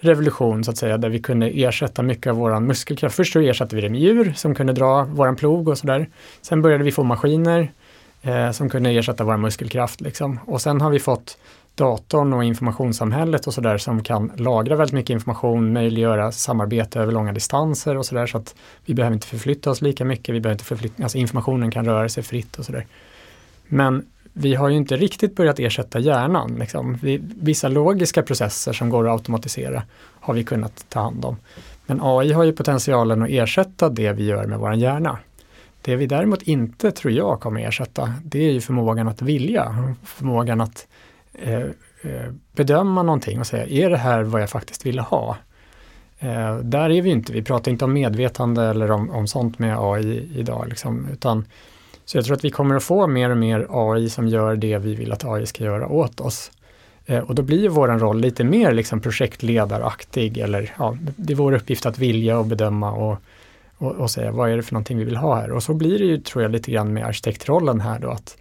revolution 0.00 0.64
så 0.64 0.70
att 0.70 0.76
säga, 0.76 0.98
där 0.98 1.08
vi 1.08 1.18
kunde 1.18 1.46
ersätta 1.46 2.02
mycket 2.02 2.30
av 2.30 2.36
våran 2.36 2.66
muskelkraft. 2.66 3.16
Först 3.16 3.32
så 3.32 3.40
ersatte 3.40 3.76
vi 3.76 3.82
det 3.82 3.88
med 3.88 4.00
djur 4.00 4.32
som 4.36 4.54
kunde 4.54 4.72
dra 4.72 5.04
våran 5.04 5.36
plog 5.36 5.68
och 5.68 5.78
sådär. 5.78 6.08
Sen 6.42 6.62
började 6.62 6.84
vi 6.84 6.92
få 6.92 7.02
maskiner 7.02 7.72
eh, 8.22 8.50
som 8.50 8.70
kunde 8.70 8.90
ersätta 8.90 9.24
vår 9.24 9.36
muskelkraft. 9.36 10.00
Liksom. 10.00 10.40
Och 10.46 10.60
sen 10.60 10.80
har 10.80 10.90
vi 10.90 10.98
fått 10.98 11.38
datorn 11.78 12.32
och 12.32 12.44
informationssamhället 12.44 13.46
och 13.46 13.54
sådär 13.54 13.78
som 13.78 14.02
kan 14.02 14.32
lagra 14.36 14.76
väldigt 14.76 14.94
mycket 14.94 15.10
information, 15.10 15.72
möjliggöra 15.72 16.32
samarbete 16.32 17.00
över 17.00 17.12
långa 17.12 17.32
distanser 17.32 17.96
och 17.96 18.06
sådär 18.06 18.26
så 18.26 18.38
att 18.38 18.54
vi 18.84 18.94
behöver 18.94 19.14
inte 19.14 19.26
förflytta 19.26 19.70
oss 19.70 19.82
lika 19.82 20.04
mycket, 20.04 20.34
vi 20.34 20.40
behöver 20.40 20.54
inte 20.54 20.64
förflytta, 20.64 21.02
alltså 21.02 21.18
informationen 21.18 21.70
kan 21.70 21.84
röra 21.84 22.08
sig 22.08 22.22
fritt 22.22 22.58
och 22.58 22.64
sådär. 22.64 22.86
Men 23.68 24.06
vi 24.32 24.54
har 24.54 24.68
ju 24.68 24.76
inte 24.76 24.96
riktigt 24.96 25.36
börjat 25.36 25.58
ersätta 25.58 25.98
hjärnan. 25.98 26.56
Liksom. 26.58 26.98
Vi, 27.02 27.20
vissa 27.22 27.68
logiska 27.68 28.22
processer 28.22 28.72
som 28.72 28.90
går 28.90 29.08
att 29.08 29.12
automatisera 29.12 29.82
har 30.20 30.34
vi 30.34 30.44
kunnat 30.44 30.86
ta 30.88 31.00
hand 31.00 31.24
om. 31.24 31.36
Men 31.86 32.00
AI 32.02 32.32
har 32.32 32.44
ju 32.44 32.52
potentialen 32.52 33.22
att 33.22 33.28
ersätta 33.28 33.88
det 33.88 34.12
vi 34.12 34.24
gör 34.24 34.46
med 34.46 34.58
vår 34.58 34.74
hjärna. 34.74 35.18
Det 35.82 35.96
vi 35.96 36.06
däremot 36.06 36.42
inte 36.42 36.90
tror 36.90 37.12
jag 37.12 37.40
kommer 37.40 37.68
ersätta, 37.68 38.14
det 38.24 38.38
är 38.38 38.52
ju 38.52 38.60
förmågan 38.60 39.08
att 39.08 39.22
vilja, 39.22 39.94
förmågan 40.04 40.60
att 40.60 40.86
Eh, 41.42 41.62
eh, 42.02 42.32
bedöma 42.52 43.02
någonting 43.02 43.40
och 43.40 43.46
säga, 43.46 43.66
är 43.66 43.90
det 43.90 43.96
här 43.96 44.22
vad 44.22 44.42
jag 44.42 44.50
faktiskt 44.50 44.86
ville 44.86 45.02
ha? 45.02 45.36
Eh, 46.18 46.56
där 46.56 46.90
är 46.90 47.02
vi 47.02 47.10
inte, 47.10 47.32
vi 47.32 47.42
pratar 47.42 47.72
inte 47.72 47.84
om 47.84 47.92
medvetande 47.92 48.62
eller 48.62 48.90
om, 48.90 49.10
om 49.10 49.26
sånt 49.26 49.58
med 49.58 49.76
AI 49.78 50.28
idag, 50.34 50.66
liksom, 50.68 51.08
utan 51.12 51.44
så 52.04 52.16
jag 52.18 52.24
tror 52.24 52.36
att 52.36 52.44
vi 52.44 52.50
kommer 52.50 52.74
att 52.74 52.84
få 52.84 53.06
mer 53.06 53.30
och 53.30 53.36
mer 53.36 53.66
AI 53.70 54.10
som 54.10 54.28
gör 54.28 54.56
det 54.56 54.78
vi 54.78 54.94
vill 54.94 55.12
att 55.12 55.24
AI 55.24 55.46
ska 55.46 55.64
göra 55.64 55.88
åt 55.88 56.20
oss. 56.20 56.50
Eh, 57.06 57.18
och 57.18 57.34
då 57.34 57.42
blir 57.42 57.68
vår 57.68 57.88
roll 57.88 58.20
lite 58.20 58.44
mer 58.44 58.72
liksom 58.72 59.00
projektledaraktig 59.00 60.38
eller 60.38 60.74
ja, 60.78 60.96
det 61.16 61.32
är 61.32 61.36
vår 61.36 61.52
uppgift 61.52 61.86
att 61.86 61.98
vilja 61.98 62.38
och 62.38 62.46
bedöma 62.46 62.92
och, 62.92 63.16
och, 63.78 63.92
och, 63.92 64.10
säga 64.10 64.32
vad 64.32 64.50
är 64.50 64.56
det 64.56 64.62
för 64.62 64.74
någonting 64.74 64.98
vi 64.98 65.04
vill 65.04 65.16
ha 65.16 65.36
här. 65.40 65.50
Och 65.50 65.62
så 65.62 65.74
blir 65.74 65.98
det 65.98 66.04
ju 66.04 66.18
tror 66.18 66.42
jag 66.42 66.52
lite 66.52 66.70
grann 66.70 66.92
med 66.92 67.06
arkitektrollen 67.06 67.80
här 67.80 67.98
då 67.98 68.10
att 68.10 68.36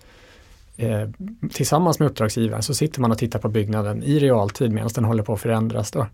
eh, 0.77 1.09
tillsammans 1.51 1.99
med 1.99 2.09
uppdragsgivaren 2.09 2.63
så 2.63 2.73
sitter 2.73 3.01
man 3.01 3.11
och 3.11 3.17
tittar 3.17 3.39
på 3.39 3.49
byggnaden 3.49 4.03
i 4.03 4.19
realtid 4.19 4.71
medan 4.71 4.89
den 4.95 5.05
håller 5.05 5.23
på 5.23 5.33
att 5.33 5.41
förändras. 5.41 5.91
Då. 5.91 6.07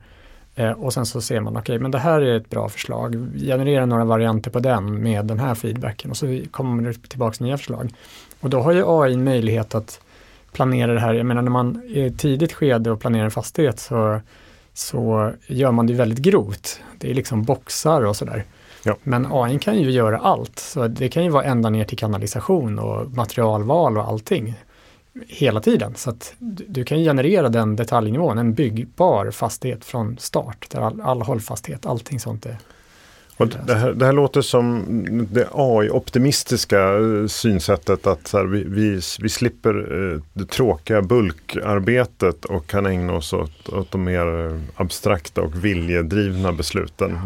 Eh, 0.55 0.72
och 0.72 0.93
sen 0.93 1.05
så 1.05 1.22
ser 1.22 1.39
man, 1.39 1.53
okej, 1.53 1.62
okay, 1.62 1.79
men 1.79 1.91
det 1.91 2.00
här 2.00 2.22
är 2.22 2.38
ett 2.38 2.50
bra 2.50 2.70
förslag. 2.70 3.29
Generera 3.36 3.86
några 3.86 4.05
varianter 4.05 4.51
på 4.51 4.60
den 4.60 5.03
med 5.03 5.25
den 5.25 5.39
här 5.39 5.55
feedbacken 5.55 6.12
och 6.12 6.17
så 6.17 6.41
kommer 6.51 6.84
det 6.84 6.93
tillbaka 6.93 7.43
nya 7.43 7.58
förslag. 7.58 7.93
Och 8.39 8.50
då 8.50 8.62
har 8.62 8.72
ju 8.72 8.84
AI 8.88 9.17
möjlighet 9.17 9.75
att 9.75 10.00
planera 10.51 10.93
det 10.93 11.00
här. 11.00 11.13
Jag 11.13 11.25
menar 11.25 11.41
när 11.41 11.51
man 11.51 11.82
är 11.89 11.98
i 11.98 12.08
ett 12.08 12.20
tidigt 12.20 12.53
skede 12.53 12.91
och 12.91 13.00
planerar 13.00 13.25
en 13.25 13.32
fastighet 13.32 13.79
så, 13.79 14.22
så 14.74 15.32
gör 15.48 15.72
man 15.72 15.88
det 15.88 15.93
väldigt 15.93 16.20
grovt. 16.20 16.79
Det 16.98 17.12
är 17.12 17.13
liksom 17.13 17.43
boxar 17.43 18.01
och 18.01 18.15
sådär. 18.15 18.46
Ja. 18.83 18.97
Men 19.03 19.27
AI 19.31 19.59
kan 19.59 19.79
ju 19.79 19.91
göra 19.91 20.19
allt. 20.19 20.59
Så 20.59 20.87
det 20.87 21.09
kan 21.09 21.23
ju 21.23 21.29
vara 21.29 21.43
ända 21.43 21.69
ner 21.69 21.83
till 21.85 21.97
kanalisation 21.97 22.79
och 22.79 23.11
materialval 23.11 23.97
och 23.97 24.07
allting 24.07 24.53
hela 25.27 25.61
tiden. 25.61 25.95
Så 25.95 26.09
att 26.09 26.33
du, 26.39 26.83
kan 26.83 26.97
generera 26.97 27.49
den 27.49 27.75
detaljnivån, 27.75 28.37
en 28.37 28.53
byggbar 28.53 29.31
fastighet 29.31 29.85
från 29.85 30.17
start, 30.17 30.67
där 30.69 30.81
all, 30.81 31.01
all 31.01 31.21
hållfasthet, 31.21 31.85
allting 31.85 32.19
sånt 32.19 32.45
är 32.45 32.57
och 33.37 33.47
det, 33.47 33.75
här, 33.75 33.91
det 33.91 34.05
här 34.05 34.13
låter 34.13 34.41
som 34.41 34.85
det 35.31 35.47
AI-optimistiska 35.53 36.79
eh, 36.79 37.27
synsättet 37.27 38.07
att 38.07 38.33
här, 38.33 38.45
vi, 38.45 38.63
vi, 38.63 39.01
vi 39.19 39.29
slipper 39.29 39.75
eh, 40.13 40.21
det 40.33 40.45
tråkiga 40.45 41.01
bulkarbetet 41.01 42.45
och 42.45 42.67
kan 42.67 42.85
ägna 42.85 43.13
oss 43.13 43.33
åt, 43.33 43.69
åt 43.69 43.91
de 43.91 44.03
mer 44.03 44.59
abstrakta 44.75 45.41
och 45.41 45.65
viljedrivna 45.65 46.51
besluten. 46.51 47.19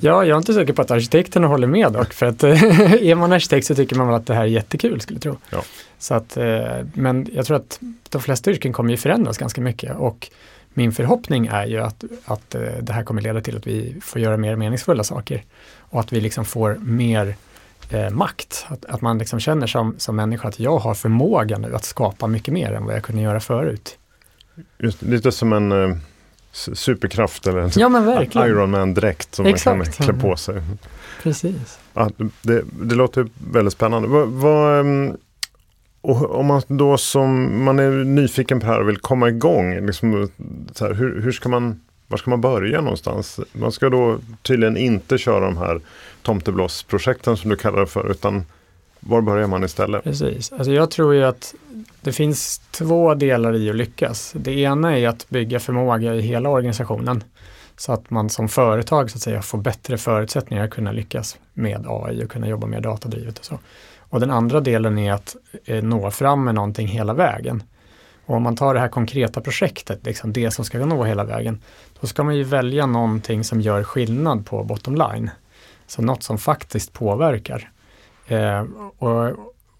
Ja, 0.00 0.24
jag 0.24 0.34
är 0.34 0.38
inte 0.38 0.54
säker 0.54 0.72
på 0.72 0.82
att 0.82 0.90
arkitekterna 0.90 1.46
håller 1.46 1.66
med 1.66 1.92
dock, 1.92 2.12
för 2.12 2.26
att 2.26 2.44
är 2.44 3.14
man 3.14 3.32
arkitekt 3.32 3.66
så 3.66 3.74
tycker 3.74 3.96
man 3.96 4.06
väl 4.06 4.16
att 4.16 4.26
det 4.26 4.34
här 4.34 4.42
är 4.42 4.46
jättekul, 4.46 5.00
skulle 5.00 5.16
jag 5.16 5.22
tro. 5.22 5.36
Ja. 5.50 5.62
Så 5.98 6.14
att, 6.14 6.36
eh, 6.36 6.64
men 6.94 7.28
jag 7.32 7.46
tror 7.46 7.56
att 7.56 7.80
de 8.08 8.20
flesta 8.20 8.50
yrken 8.50 8.72
kommer 8.72 8.90
ju 8.90 8.96
förändras 8.96 9.38
ganska 9.38 9.60
mycket 9.60 9.96
och 9.96 10.30
min 10.76 10.92
förhoppning 10.92 11.46
är 11.46 11.66
ju 11.66 11.78
att, 11.78 12.04
att 12.24 12.54
eh, 12.54 12.60
det 12.80 12.92
här 12.92 13.02
kommer 13.02 13.22
leda 13.22 13.40
till 13.40 13.56
att 13.56 13.66
vi 13.66 13.96
får 14.02 14.20
göra 14.20 14.36
mer 14.36 14.56
meningsfulla 14.56 15.04
saker 15.04 15.44
och 15.78 16.00
att 16.00 16.12
vi 16.12 16.20
liksom 16.20 16.44
får 16.44 16.74
mer 16.74 17.36
eh, 17.90 18.10
makt. 18.10 18.66
Att, 18.68 18.84
att 18.84 19.00
man 19.00 19.18
liksom 19.18 19.40
känner 19.40 19.66
som, 19.66 19.94
som 19.98 20.16
människa 20.16 20.48
att 20.48 20.60
jag 20.60 20.78
har 20.78 20.94
förmåga 20.94 21.58
nu 21.58 21.74
att 21.74 21.84
skapa 21.84 22.26
mycket 22.26 22.54
mer 22.54 22.72
än 22.72 22.84
vad 22.84 22.94
jag 22.94 23.02
kunde 23.02 23.22
göra 23.22 23.40
förut. 23.40 23.98
Just, 24.78 25.02
lite 25.02 25.32
som 25.32 25.52
en 25.52 25.72
eh, 25.72 25.96
superkraft 26.52 27.46
eller 27.46 27.58
en 27.58 27.70
ja, 27.76 28.46
Iron 28.46 28.70
Man-dräkt 28.70 29.34
som 29.34 29.46
Exakt. 29.46 29.78
man 29.78 29.86
kan 29.86 30.06
klä 30.06 30.14
på 30.14 30.36
sig. 30.36 30.62
Precis. 31.22 31.78
Ja, 31.94 32.10
det, 32.42 32.62
det 32.82 32.94
låter 32.94 33.28
väldigt 33.52 33.72
spännande. 33.72 34.08
Vad, 34.08 34.28
vad, 34.28 34.80
ehm, 34.80 35.16
och 36.06 36.34
om 36.34 36.46
man 36.46 36.62
då 36.68 36.98
som 36.98 37.64
man 37.64 37.78
är 37.78 37.90
nyfiken 37.90 38.60
på 38.60 38.66
det 38.66 38.72
här 38.72 38.80
och 38.80 38.88
vill 38.88 38.98
komma 38.98 39.28
igång, 39.28 39.86
liksom, 39.86 40.30
här, 40.80 40.94
hur, 40.94 41.20
hur 41.20 41.32
ska 41.32 41.48
man, 41.48 41.80
var 42.06 42.18
ska 42.18 42.30
man 42.30 42.40
börja 42.40 42.80
någonstans? 42.80 43.40
Man 43.52 43.72
ska 43.72 43.88
då 43.88 44.18
tydligen 44.42 44.76
inte 44.76 45.18
köra 45.18 45.44
de 45.44 45.56
här 45.56 45.80
tomteblåsprojekten 46.22 47.36
som 47.36 47.50
du 47.50 47.56
kallar 47.56 47.80
det 47.80 47.86
för, 47.86 48.10
utan 48.10 48.44
var 49.00 49.20
börjar 49.20 49.46
man 49.46 49.64
istället? 49.64 50.04
Precis, 50.04 50.52
alltså 50.52 50.72
jag 50.72 50.90
tror 50.90 51.14
ju 51.14 51.24
att 51.24 51.54
det 52.00 52.12
finns 52.12 52.58
två 52.70 53.14
delar 53.14 53.56
i 53.56 53.70
att 53.70 53.76
lyckas. 53.76 54.32
Det 54.36 54.52
ena 54.52 54.98
är 54.98 55.08
att 55.08 55.28
bygga 55.28 55.60
förmåga 55.60 56.14
i 56.14 56.20
hela 56.20 56.48
organisationen 56.48 57.24
så 57.76 57.92
att 57.92 58.10
man 58.10 58.30
som 58.30 58.48
företag 58.48 59.10
så 59.10 59.16
att 59.16 59.22
säga 59.22 59.42
får 59.42 59.58
bättre 59.58 59.98
förutsättningar 59.98 60.64
att 60.64 60.70
kunna 60.70 60.92
lyckas 60.92 61.38
med 61.54 61.84
AI 61.88 62.24
och 62.24 62.30
kunna 62.30 62.48
jobba 62.48 62.66
mer 62.66 62.80
datadrivet 62.80 63.38
och 63.38 63.44
så. 63.44 63.58
Och 64.08 64.20
den 64.20 64.30
andra 64.30 64.60
delen 64.60 64.98
är 64.98 65.12
att 65.12 65.36
eh, 65.64 65.84
nå 65.84 66.10
fram 66.10 66.44
med 66.44 66.54
någonting 66.54 66.88
hela 66.88 67.14
vägen. 67.14 67.62
Och 68.26 68.36
om 68.36 68.42
man 68.42 68.56
tar 68.56 68.74
det 68.74 68.80
här 68.80 68.88
konkreta 68.88 69.40
projektet, 69.40 70.06
liksom 70.06 70.32
det 70.32 70.50
som 70.50 70.64
ska 70.64 70.86
nå 70.86 71.04
hela 71.04 71.24
vägen, 71.24 71.60
då 72.00 72.06
ska 72.06 72.24
man 72.24 72.36
ju 72.36 72.42
välja 72.42 72.86
någonting 72.86 73.44
som 73.44 73.60
gör 73.60 73.82
skillnad 73.82 74.46
på 74.46 74.64
bottom 74.64 74.94
line. 74.94 75.30
Så 75.86 76.02
något 76.02 76.22
som 76.22 76.38
faktiskt 76.38 76.92
påverkar. 76.92 77.70
Eh, 78.26 78.64
och, 78.98 79.30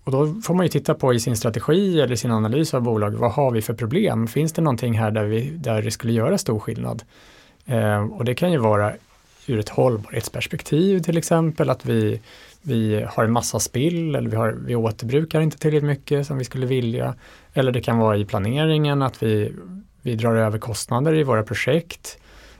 och 0.04 0.12
då 0.12 0.40
får 0.44 0.54
man 0.54 0.66
ju 0.66 0.70
titta 0.70 0.94
på 0.94 1.14
i 1.14 1.20
sin 1.20 1.36
strategi 1.36 2.00
eller 2.00 2.16
sin 2.16 2.30
analys 2.30 2.74
av 2.74 2.82
bolag, 2.82 3.10
vad 3.10 3.32
har 3.32 3.50
vi 3.50 3.62
för 3.62 3.74
problem? 3.74 4.26
Finns 4.26 4.52
det 4.52 4.62
någonting 4.62 4.98
här 4.98 5.10
där, 5.10 5.24
vi, 5.24 5.50
där 5.50 5.82
det 5.82 5.90
skulle 5.90 6.12
göra 6.12 6.38
stor 6.38 6.58
skillnad? 6.58 7.02
Eh, 7.66 8.04
och 8.04 8.24
det 8.24 8.34
kan 8.34 8.52
ju 8.52 8.58
vara 8.58 8.92
ur 9.46 9.58
ett 9.58 9.68
hållbarhetsperspektiv 9.68 11.02
till 11.02 11.18
exempel, 11.18 11.70
att 11.70 11.86
vi 11.86 12.20
vi 12.66 13.04
har 13.08 13.24
en 13.24 13.32
massa 13.32 13.60
spill 13.60 14.14
eller 14.14 14.30
vi, 14.30 14.36
har, 14.36 14.52
vi 14.52 14.76
återbrukar 14.76 15.40
inte 15.40 15.58
tillräckligt 15.58 15.88
mycket 15.88 16.26
som 16.26 16.38
vi 16.38 16.44
skulle 16.44 16.66
vilja. 16.66 17.14
Eller 17.52 17.72
det 17.72 17.80
kan 17.80 17.98
vara 17.98 18.16
i 18.16 18.24
planeringen 18.24 19.02
att 19.02 19.22
vi, 19.22 19.52
vi 20.02 20.14
drar 20.14 20.36
över 20.36 20.58
kostnader 20.58 21.14
i 21.14 21.22
våra 21.22 21.42
projekt. 21.42 22.18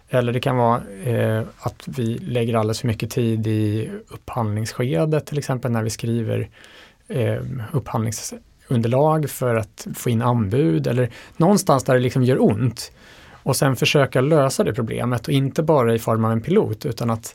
Eller 0.08 0.32
det 0.32 0.40
kan 0.40 0.56
vara 0.56 0.82
eh, 1.04 1.42
att 1.58 1.84
vi 1.86 2.18
lägger 2.18 2.54
alldeles 2.54 2.80
för 2.80 2.86
mycket 2.86 3.10
tid 3.10 3.46
i 3.46 3.90
upphandlingsskedet, 4.08 5.26
till 5.26 5.38
exempel 5.38 5.70
när 5.70 5.82
vi 5.82 5.90
skriver 5.90 6.48
eh, 7.08 7.42
upphandlingsunderlag 7.72 9.30
för 9.30 9.54
att 9.54 9.86
få 9.94 10.10
in 10.10 10.22
anbud 10.22 10.86
eller 10.86 11.10
någonstans 11.36 11.84
där 11.84 11.94
det 11.94 12.00
liksom 12.00 12.22
gör 12.24 12.42
ont. 12.42 12.92
Och 13.32 13.56
sen 13.56 13.76
försöka 13.76 14.20
lösa 14.20 14.64
det 14.64 14.74
problemet 14.74 15.28
och 15.28 15.32
inte 15.32 15.62
bara 15.62 15.94
i 15.94 15.98
form 15.98 16.24
av 16.24 16.32
en 16.32 16.40
pilot 16.40 16.86
utan 16.86 17.10
att 17.10 17.34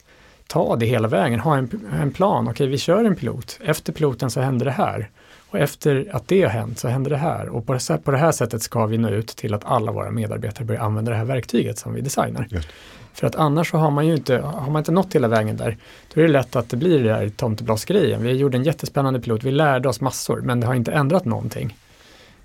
ta 0.51 0.75
det 0.75 0.85
hela 0.85 1.07
vägen, 1.07 1.39
ha 1.39 1.57
en, 1.57 1.69
en 2.01 2.11
plan. 2.11 2.47
Okej, 2.47 2.67
vi 2.67 2.77
kör 2.77 3.05
en 3.05 3.15
pilot. 3.15 3.59
Efter 3.63 3.93
piloten 3.93 4.31
så 4.31 4.41
händer 4.41 4.65
det 4.65 4.71
här. 4.71 5.09
Och 5.49 5.59
efter 5.59 6.07
att 6.11 6.27
det 6.27 6.41
har 6.41 6.49
hänt 6.49 6.79
så 6.79 6.87
händer 6.87 7.11
det 7.11 7.17
här. 7.17 7.49
Och 7.49 7.65
på 7.65 7.73
det, 7.73 7.97
på 8.03 8.11
det 8.11 8.17
här 8.17 8.31
sättet 8.31 8.61
ska 8.61 8.85
vi 8.85 8.97
nå 8.97 9.09
ut 9.09 9.27
till 9.27 9.53
att 9.53 9.65
alla 9.65 9.91
våra 9.91 10.11
medarbetare 10.11 10.65
börjar 10.65 10.81
använda 10.81 11.11
det 11.11 11.17
här 11.17 11.25
verktyget 11.25 11.77
som 11.77 11.93
vi 11.93 12.01
designar. 12.01 12.47
Just. 12.49 12.69
För 13.13 13.27
att 13.27 13.35
annars 13.35 13.71
så 13.71 13.77
har 13.77 13.91
man 13.91 14.07
ju 14.07 14.15
inte, 14.15 14.37
har 14.37 14.69
man 14.71 14.79
inte 14.79 14.91
nått 14.91 15.15
hela 15.15 15.27
vägen 15.27 15.57
där, 15.57 15.77
då 16.13 16.21
är 16.21 16.25
det 16.25 16.31
lätt 16.31 16.55
att 16.55 16.69
det 16.69 16.77
blir 16.77 17.03
det 17.03 17.13
här 17.13 17.29
tomtebloss-grejen. 17.29 18.23
Vi 18.23 18.31
gjorde 18.31 18.57
en 18.57 18.63
jättespännande 18.63 19.19
pilot, 19.19 19.43
vi 19.43 19.51
lärde 19.51 19.89
oss 19.89 20.01
massor, 20.01 20.41
men 20.41 20.59
det 20.59 20.67
har 20.67 20.73
inte 20.73 20.91
ändrat 20.91 21.25
någonting. 21.25 21.77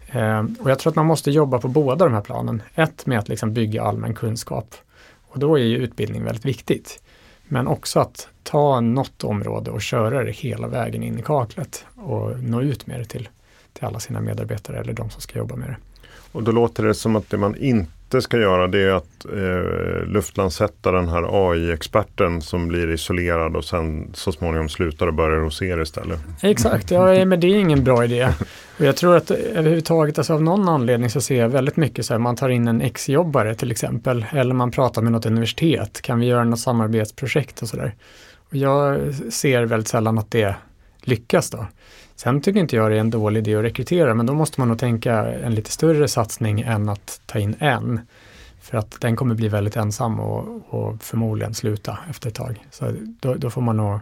Eh, 0.09 0.45
och 0.59 0.71
jag 0.71 0.79
tror 0.79 0.91
att 0.91 0.97
man 0.97 1.07
måste 1.07 1.31
jobba 1.31 1.59
på 1.59 1.69
båda 1.69 2.05
de 2.05 2.15
här 2.15 2.21
planen. 2.21 2.63
Ett 2.75 3.07
med 3.07 3.19
att 3.19 3.29
liksom 3.29 3.53
bygga 3.53 3.83
allmän 3.83 4.15
kunskap. 4.15 4.75
Och 5.29 5.39
då 5.39 5.59
är 5.59 5.63
ju 5.63 5.77
utbildning 5.77 6.25
väldigt 6.25 6.45
viktigt. 6.45 7.01
Men 7.49 7.67
också 7.67 8.01
att 8.01 8.29
ta 8.43 8.81
något 8.81 9.25
område 9.25 9.71
och 9.71 9.83
köra 9.83 10.25
det 10.25 10.33
hela 10.33 10.69
vägen 10.69 11.03
in 11.03 11.19
i 11.19 11.23
kaklet 11.23 11.85
och 11.95 12.43
nå 12.43 12.63
ut 12.63 12.87
med 12.87 13.01
det 13.01 13.05
till, 13.05 13.29
till 13.73 13.85
alla 13.85 14.01
sina 14.01 14.21
medarbetare 14.21 14.79
eller 14.79 14.93
de 14.93 15.11
som 15.11 15.21
ska 15.21 15.39
jobba 15.39 15.57
med 15.57 15.69
det. 15.69 15.77
Och 16.33 16.43
då 16.43 16.53
låter 16.53 16.83
det 16.83 16.95
som 16.95 17.17
att 17.17 17.31
det 17.31 17.37
man 17.37 17.57
inte 17.57 17.96
inte 18.07 18.23
ska 18.23 18.39
göra 18.39 18.67
det 18.67 18.83
är 18.83 18.93
att 18.93 19.25
eh, 19.25 20.07
luftlandsätta 20.09 20.93
den 20.93 21.09
här 21.09 21.51
AI-experten 21.51 22.43
som 22.43 22.69
blir 22.69 22.91
isolerad 22.91 23.57
och 23.57 23.65
sen 23.65 24.11
så 24.15 24.33
småningom 24.33 24.69
slutar 24.69 25.07
och 25.07 25.15
börjar 25.15 25.41
hos 25.41 25.63
er 25.63 25.83
istället. 25.83 26.21
Exakt, 26.43 26.91
ja, 26.91 27.25
men 27.25 27.41
det 27.41 27.47
är 27.47 27.59
ingen 27.59 27.85
bra 27.85 28.05
idé. 28.05 28.29
Och 28.79 28.85
jag 28.85 28.97
tror 28.97 29.17
att 29.17 29.31
överhuvudtaget, 29.31 30.19
alltså 30.19 30.35
av 30.35 30.43
någon 30.43 30.69
anledning 30.69 31.11
så 31.11 31.21
ser 31.21 31.41
jag 31.41 31.49
väldigt 31.49 31.77
mycket 31.77 32.07
så 32.07 32.15
här, 32.15 32.19
man 32.19 32.37
tar 32.37 32.49
in 32.49 32.69
en 32.69 32.81
ex-jobbare 32.81 33.55
till 33.55 33.71
exempel, 33.71 34.27
eller 34.33 34.55
man 34.55 34.71
pratar 34.71 35.03
med 35.03 35.13
något 35.13 35.27
universitet, 35.27 36.03
kan 36.03 36.21
vi 36.21 36.27
göra 36.27 36.45
något 36.45 36.61
samarbetsprojekt 36.61 37.63
och 37.63 37.69
sådär. 37.69 37.95
Jag 38.51 39.01
ser 39.31 39.63
väldigt 39.63 39.89
sällan 39.89 40.19
att 40.19 40.31
det 40.31 40.55
lyckas 41.07 41.51
då. 41.51 41.67
Sen 42.17 42.41
tycker 42.41 42.61
inte 42.61 42.77
jag 42.77 42.91
det 42.91 42.97
är 42.97 43.01
en 43.01 43.11
dålig 43.11 43.41
idé 43.41 43.55
att 43.55 43.65
rekrytera, 43.65 44.15
men 44.15 44.27
då 44.27 44.35
måste 44.35 44.61
man 44.61 44.69
nog 44.69 44.79
tänka 44.79 45.15
en 45.15 45.55
lite 45.55 45.71
större 45.71 46.09
satsning 46.09 46.61
än 46.61 46.89
att 46.89 47.21
ta 47.27 47.39
in 47.39 47.57
en. 47.59 48.01
För 48.61 48.79
att 48.79 49.01
den 49.01 49.17
kommer 49.17 49.35
bli 49.35 49.49
väldigt 49.49 49.77
ensam 49.77 50.21
och, 50.21 50.75
och 50.75 51.03
förmodligen 51.03 51.55
sluta 51.55 51.99
efter 52.11 52.29
ett 52.29 52.35
tag. 52.35 52.67
Så 52.71 52.93
då, 53.21 53.35
då 53.35 53.51
får 53.51 53.61
man 53.61 53.77
nog 53.77 54.01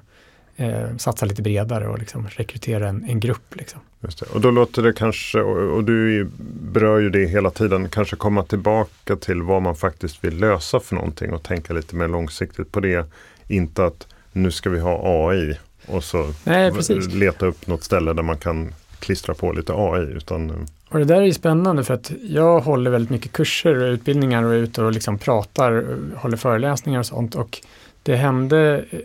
eh, 0.56 0.96
satsa 0.96 1.26
lite 1.26 1.42
bredare 1.42 1.88
och 1.88 1.98
liksom 1.98 2.28
rekrytera 2.28 2.88
en, 2.88 3.04
en 3.04 3.20
grupp. 3.20 3.56
Liksom. 3.56 3.80
Just 4.00 4.18
det. 4.18 4.26
Och 4.26 4.40
då 4.40 4.50
låter 4.50 4.82
det 4.82 4.92
kanske, 4.92 5.40
och, 5.40 5.76
och 5.76 5.84
du 5.84 6.28
berör 6.72 6.98
ju 6.98 7.10
det 7.10 7.26
hela 7.26 7.50
tiden, 7.50 7.88
kanske 7.88 8.16
komma 8.16 8.42
tillbaka 8.42 9.16
till 9.16 9.42
vad 9.42 9.62
man 9.62 9.76
faktiskt 9.76 10.24
vill 10.24 10.38
lösa 10.38 10.80
för 10.80 10.94
någonting 10.94 11.32
och 11.32 11.42
tänka 11.42 11.72
lite 11.72 11.96
mer 11.96 12.08
långsiktigt 12.08 12.72
på 12.72 12.80
det. 12.80 13.06
Inte 13.48 13.84
att 13.84 14.06
nu 14.32 14.50
ska 14.50 14.70
vi 14.70 14.80
ha 14.80 15.28
AI 15.28 15.58
och 15.86 16.04
så 16.04 16.32
Nej, 16.44 16.72
leta 17.12 17.46
upp 17.46 17.66
något 17.66 17.84
ställe 17.84 18.12
där 18.12 18.22
man 18.22 18.36
kan 18.36 18.74
klistra 18.98 19.34
på 19.34 19.52
lite 19.52 19.72
AI. 19.76 20.02
Utan, 20.02 20.50
eh, 20.50 20.56
och 20.88 20.98
det 20.98 21.04
där 21.04 21.16
är 21.16 21.26
ju 21.26 21.32
spännande 21.32 21.84
för 21.84 21.94
att 21.94 22.12
jag 22.22 22.60
håller 22.60 22.90
väldigt 22.90 23.10
mycket 23.10 23.32
kurser 23.32 23.74
och 23.76 23.92
utbildningar 23.92 24.42
och 24.42 24.54
är 24.54 24.58
ute 24.58 24.82
och 24.82 24.92
liksom 24.92 25.18
pratar, 25.18 25.98
håller 26.16 26.36
föreläsningar 26.36 26.98
och 26.98 27.06
sånt. 27.06 27.34
Och 27.34 27.60
det 28.02 28.16
hände, 28.16 28.84
eh, 28.90 28.98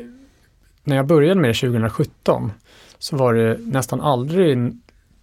när 0.84 0.96
jag 0.96 1.06
började 1.06 1.42
med 1.42 1.50
det 1.50 1.54
2017, 1.54 2.52
så 3.00 3.18
var 3.18 3.34
det 3.34 3.58
nästan 3.60 4.02
aldrig 4.02 4.74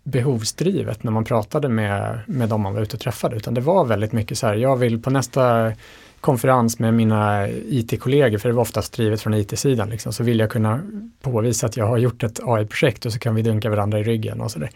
behovsdrivet 0.02 1.02
när 1.02 1.12
man 1.12 1.24
pratade 1.24 1.68
med, 1.68 2.20
med 2.26 2.48
de 2.48 2.60
man 2.60 2.74
var 2.74 2.80
ute 2.82 2.96
och 2.96 3.00
träffade, 3.00 3.36
utan 3.36 3.54
det 3.54 3.60
var 3.60 3.84
väldigt 3.84 4.12
mycket 4.12 4.38
så 4.38 4.46
här, 4.46 4.54
jag 4.54 4.76
vill 4.76 5.02
på 5.02 5.10
nästa 5.10 5.72
konferens 6.20 6.78
med 6.78 6.94
mina 6.94 7.48
IT-kollegor, 7.48 8.38
för 8.38 8.48
det 8.48 8.54
var 8.54 8.62
oftast 8.62 8.92
drivet 8.92 9.20
från 9.20 9.34
IT-sidan, 9.34 9.90
liksom, 9.90 10.12
så 10.12 10.22
vill 10.24 10.38
jag 10.38 10.50
kunna 10.50 10.80
påvisa 11.20 11.66
att 11.66 11.76
jag 11.76 11.86
har 11.86 11.98
gjort 11.98 12.22
ett 12.22 12.40
AI-projekt 12.42 13.06
och 13.06 13.12
så 13.12 13.18
kan 13.18 13.34
vi 13.34 13.42
dunka 13.42 13.70
varandra 13.70 13.98
i 13.98 14.02
ryggen 14.02 14.40
och 14.40 14.50
sådär. 14.50 14.70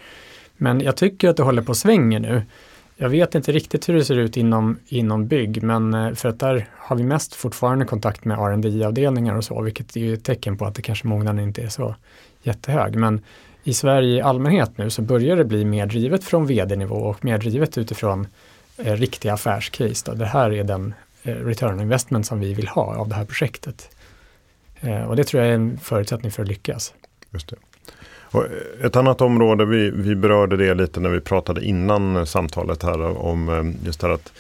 Men 0.57 0.81
jag 0.81 0.97
tycker 0.97 1.29
att 1.29 1.37
det 1.37 1.43
håller 1.43 1.63
på 1.63 1.73
att 1.73 1.79
svänga 1.79 2.19
nu. 2.19 2.43
Jag 2.97 3.09
vet 3.09 3.35
inte 3.35 3.53
riktigt 3.53 3.89
hur 3.89 3.95
det 3.95 4.05
ser 4.05 4.19
ut 4.19 4.37
inom, 4.37 4.79
inom 4.89 5.27
bygg, 5.27 5.63
men 5.63 5.95
eh, 5.95 6.13
för 6.15 6.29
att 6.29 6.39
där 6.39 6.69
har 6.77 6.97
vi 6.97 7.03
mest 7.03 7.35
fortfarande 7.35 7.85
kontakt 7.85 8.25
med 8.25 8.39
rd 8.39 8.83
avdelningar 8.83 9.35
och 9.35 9.45
så, 9.45 9.63
vilket 9.63 9.97
är 9.97 10.01
ju 10.01 10.15
ett 10.15 10.25
tecken 10.25 10.57
på 10.57 10.67
att 10.67 10.75
det 10.75 10.83
kanske 10.83 11.07
mognaden 11.07 11.45
inte 11.45 11.63
är 11.63 11.69
så 11.69 11.95
jättehög. 12.43 12.97
Men 12.97 13.21
i 13.65 13.75
Sverige 13.75 14.17
i 14.17 14.21
allmänhet 14.21 14.79
nu 14.79 14.91
så 14.91 15.03
börjar 15.03 15.37
det 15.37 15.45
bli 15.45 15.65
mer 15.65 15.87
drivet 15.87 16.25
från 16.25 16.47
vd-nivå 16.47 16.95
och 16.95 17.25
mer 17.25 17.39
drivet 17.39 17.79
utifrån 17.79 18.27
eh, 18.77 18.95
riktiga 18.95 19.33
affärscase. 19.33 20.11
Då. 20.11 20.15
Det 20.15 20.27
här 20.27 20.53
är 20.53 20.65
den 20.65 20.95
Eh, 21.23 21.35
return 21.35 21.81
investment 21.81 22.27
som 22.27 22.41
vi 22.41 22.55
vill 22.55 22.69
ha 22.69 22.97
av 22.97 23.09
det 23.09 23.15
här 23.15 23.25
projektet. 23.25 23.91
Eh, 24.81 25.03
och 25.03 25.17
det 25.17 25.25
tror 25.25 25.43
jag 25.43 25.51
är 25.51 25.55
en 25.55 25.79
förutsättning 25.79 26.33
för 26.33 26.43
att 26.43 26.49
lyckas. 26.49 26.95
Just 27.31 27.49
det. 27.49 27.57
Och 28.23 28.45
eh, 28.45 28.87
ett 28.87 28.97
annat 28.97 29.21
område, 29.21 29.65
vi, 29.65 29.91
vi 29.91 30.15
berörde 30.15 30.57
det 30.57 30.75
lite 30.75 31.01
när 31.01 31.11
vi 31.11 31.21
pratade 31.21 31.65
innan 31.65 32.27
samtalet 32.27 32.83
här 32.83 33.01
om 33.01 33.75
just 33.85 34.01
det 34.01 34.07
här 34.07 34.15
att 34.15 34.33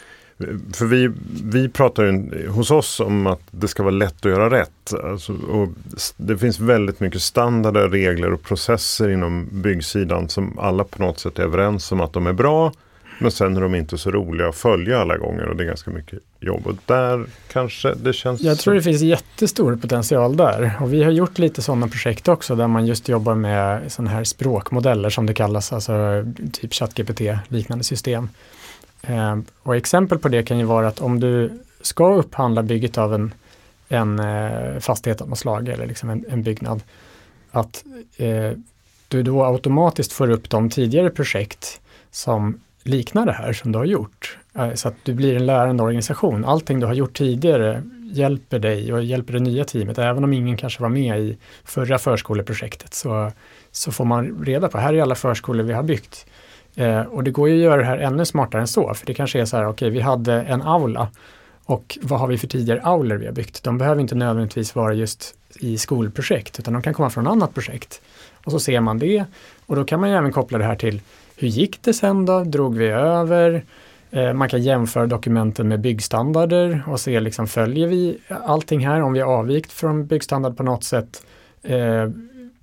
för 0.74 0.84
vi, 0.84 1.10
vi 1.44 1.68
pratar 1.68 2.04
ju 2.04 2.48
hos 2.48 2.70
oss 2.70 3.00
om 3.00 3.26
att 3.26 3.40
det 3.50 3.68
ska 3.68 3.82
vara 3.82 3.94
lätt 3.94 4.26
att 4.26 4.32
göra 4.32 4.50
rätt. 4.50 4.94
Alltså, 5.04 5.32
och 5.32 5.68
det 6.16 6.38
finns 6.38 6.60
väldigt 6.60 7.00
mycket 7.00 7.22
standarder, 7.22 7.88
regler 7.88 8.32
och 8.32 8.42
processer 8.42 9.10
inom 9.10 9.48
byggsidan 9.52 10.28
som 10.28 10.58
alla 10.58 10.84
på 10.84 11.02
något 11.02 11.18
sätt 11.18 11.38
är 11.38 11.42
överens 11.42 11.92
om 11.92 12.00
att 12.00 12.12
de 12.12 12.26
är 12.26 12.32
bra. 12.32 12.72
Men 13.20 13.30
sen 13.30 13.56
är 13.56 13.61
de 13.61 13.74
inte 13.74 13.98
så 13.98 14.11
roliga 14.11 14.48
att 14.48 14.56
följa 14.56 15.00
alla 15.00 15.16
gånger 15.16 15.48
och 15.48 15.56
det 15.56 15.62
är 15.62 15.66
ganska 15.66 15.90
mycket 15.90 16.18
jobb. 16.40 16.66
Och 16.66 16.74
där 16.87 17.26
kanske 17.52 17.94
det 17.94 18.12
känns... 18.12 18.40
Jag 18.40 18.59
tror 18.59 18.74
det 18.74 18.83
finns 18.83 19.02
jättestor 19.02 19.76
potential 19.76 20.37
där. 20.37 20.72
Och 20.80 20.92
vi 20.92 21.02
har 21.02 21.11
gjort 21.11 21.38
lite 21.38 21.62
sådana 21.62 21.88
projekt 21.88 22.28
också 22.28 22.54
där 22.56 22.66
man 22.66 22.87
just 22.87 23.09
jobbar 23.09 23.35
med 23.35 23.92
sådana 23.92 24.11
här 24.11 24.24
språkmodeller 24.24 25.11
som 25.11 25.26
det 25.26 25.35
kallas, 25.35 25.72
alltså 25.72 26.24
typ 26.52 26.74
ChatGPT 26.74 27.20
liknande 27.48 27.85
system. 27.85 28.28
Eh, 29.02 29.38
och 29.62 29.76
exempel 29.76 30.18
på 30.18 30.28
det 30.28 30.42
kan 30.42 30.59
ju 30.59 30.64
vara 30.64 30.88
att 30.88 31.00
om 31.00 31.20
du 31.20 31.50
ska 31.80 32.14
upphandla 32.14 32.62
bygget 32.62 32.98
av 32.98 33.14
en, 33.14 33.35
en 33.88 34.18
eh, 34.18 34.78
fastighet 34.80 35.20
av 35.20 35.28
något 35.28 35.38
slag 35.38 35.68
eller 35.68 35.87
liksom 35.87 36.11
en, 36.11 36.24
en 36.28 36.42
byggnad, 36.42 36.83
att 37.50 37.85
eh, 38.16 38.52
du 39.09 39.22
då 39.22 39.44
automatiskt 39.44 40.12
får 40.12 40.30
upp 40.30 40.50
de 40.50 40.70
tidigare 40.70 41.11
projekt 41.11 41.80
som 42.11 42.61
liknar 42.82 43.26
det 43.26 43.32
här 43.32 43.52
som 43.52 43.72
du 43.72 43.78
har 43.78 43.84
gjort. 43.84 44.38
Eh, 44.54 44.74
så 44.74 44.88
att 44.88 44.94
du 45.02 45.14
blir 45.14 45.36
en 45.36 45.46
lärande 45.46 45.82
organisation. 45.82 46.44
Allting 46.44 46.80
du 46.80 46.86
har 46.86 46.94
gjort 46.94 47.16
tidigare 47.16 47.82
hjälper 48.12 48.58
dig 48.58 48.92
och 48.92 49.04
hjälper 49.04 49.32
det 49.32 49.40
nya 49.40 49.64
teamet. 49.64 49.98
Även 49.98 50.24
om 50.24 50.32
ingen 50.32 50.56
kanske 50.56 50.82
var 50.82 50.88
med 50.88 51.20
i 51.20 51.38
förra 51.64 51.98
förskoleprojektet 51.98 52.94
så, 52.94 53.32
så 53.70 53.92
får 53.92 54.04
man 54.04 54.44
reda 54.44 54.68
på, 54.68 54.78
här 54.78 54.94
är 54.94 55.02
alla 55.02 55.14
förskolor 55.14 55.64
vi 55.64 55.72
har 55.72 55.82
byggt. 55.82 56.26
Eh, 56.76 57.00
och 57.00 57.24
det 57.24 57.30
går 57.30 57.48
ju 57.48 57.54
att 57.54 57.64
göra 57.64 57.76
det 57.76 57.86
här 57.86 57.98
ännu 57.98 58.24
smartare 58.24 58.60
än 58.60 58.68
så, 58.68 58.94
för 58.94 59.06
det 59.06 59.14
kanske 59.14 59.40
är 59.40 59.44
så 59.44 59.56
här, 59.56 59.64
okej, 59.64 59.72
okay, 59.72 59.90
vi 59.90 60.00
hade 60.00 60.42
en 60.42 60.62
aula 60.62 61.08
och 61.64 61.98
vad 62.02 62.20
har 62.20 62.26
vi 62.26 62.38
för 62.38 62.46
tidigare 62.46 62.82
aulor 62.82 63.16
vi 63.16 63.26
har 63.26 63.32
byggt? 63.32 63.62
De 63.62 63.78
behöver 63.78 64.00
inte 64.00 64.14
nödvändigtvis 64.14 64.74
vara 64.74 64.94
just 64.94 65.34
i 65.60 65.78
skolprojekt, 65.78 66.58
utan 66.58 66.72
de 66.72 66.82
kan 66.82 66.94
komma 66.94 67.10
från 67.10 67.26
annat 67.26 67.54
projekt. 67.54 68.00
Och 68.44 68.52
så 68.52 68.60
ser 68.60 68.80
man 68.80 68.98
det 68.98 69.24
och 69.66 69.76
då 69.76 69.84
kan 69.84 70.00
man 70.00 70.10
ju 70.10 70.16
även 70.16 70.32
koppla 70.32 70.58
det 70.58 70.64
här 70.64 70.76
till 70.76 71.00
hur 71.40 71.48
gick 71.48 71.83
det 71.83 71.94
sen 71.94 72.26
då? 72.26 72.44
Drog 72.44 72.76
vi 72.76 72.87
över? 72.88 73.64
Eh, 74.11 74.33
man 74.33 74.48
kan 74.48 74.62
jämföra 74.62 75.07
dokumenten 75.07 75.68
med 75.68 75.81
byggstandarder 75.81 76.83
och 76.87 77.00
se 77.00 77.20
liksom 77.20 77.46
följer 77.46 77.87
vi 77.88 78.18
allting 78.29 78.87
här 78.87 79.03
om 79.03 79.12
vi 79.12 79.20
har 79.20 79.33
avvikt 79.33 79.72
från 79.72 80.07
byggstandard 80.07 80.57
på 80.57 80.62
något 80.62 80.85
sätt. 80.85 81.26
Eh, 81.62 82.09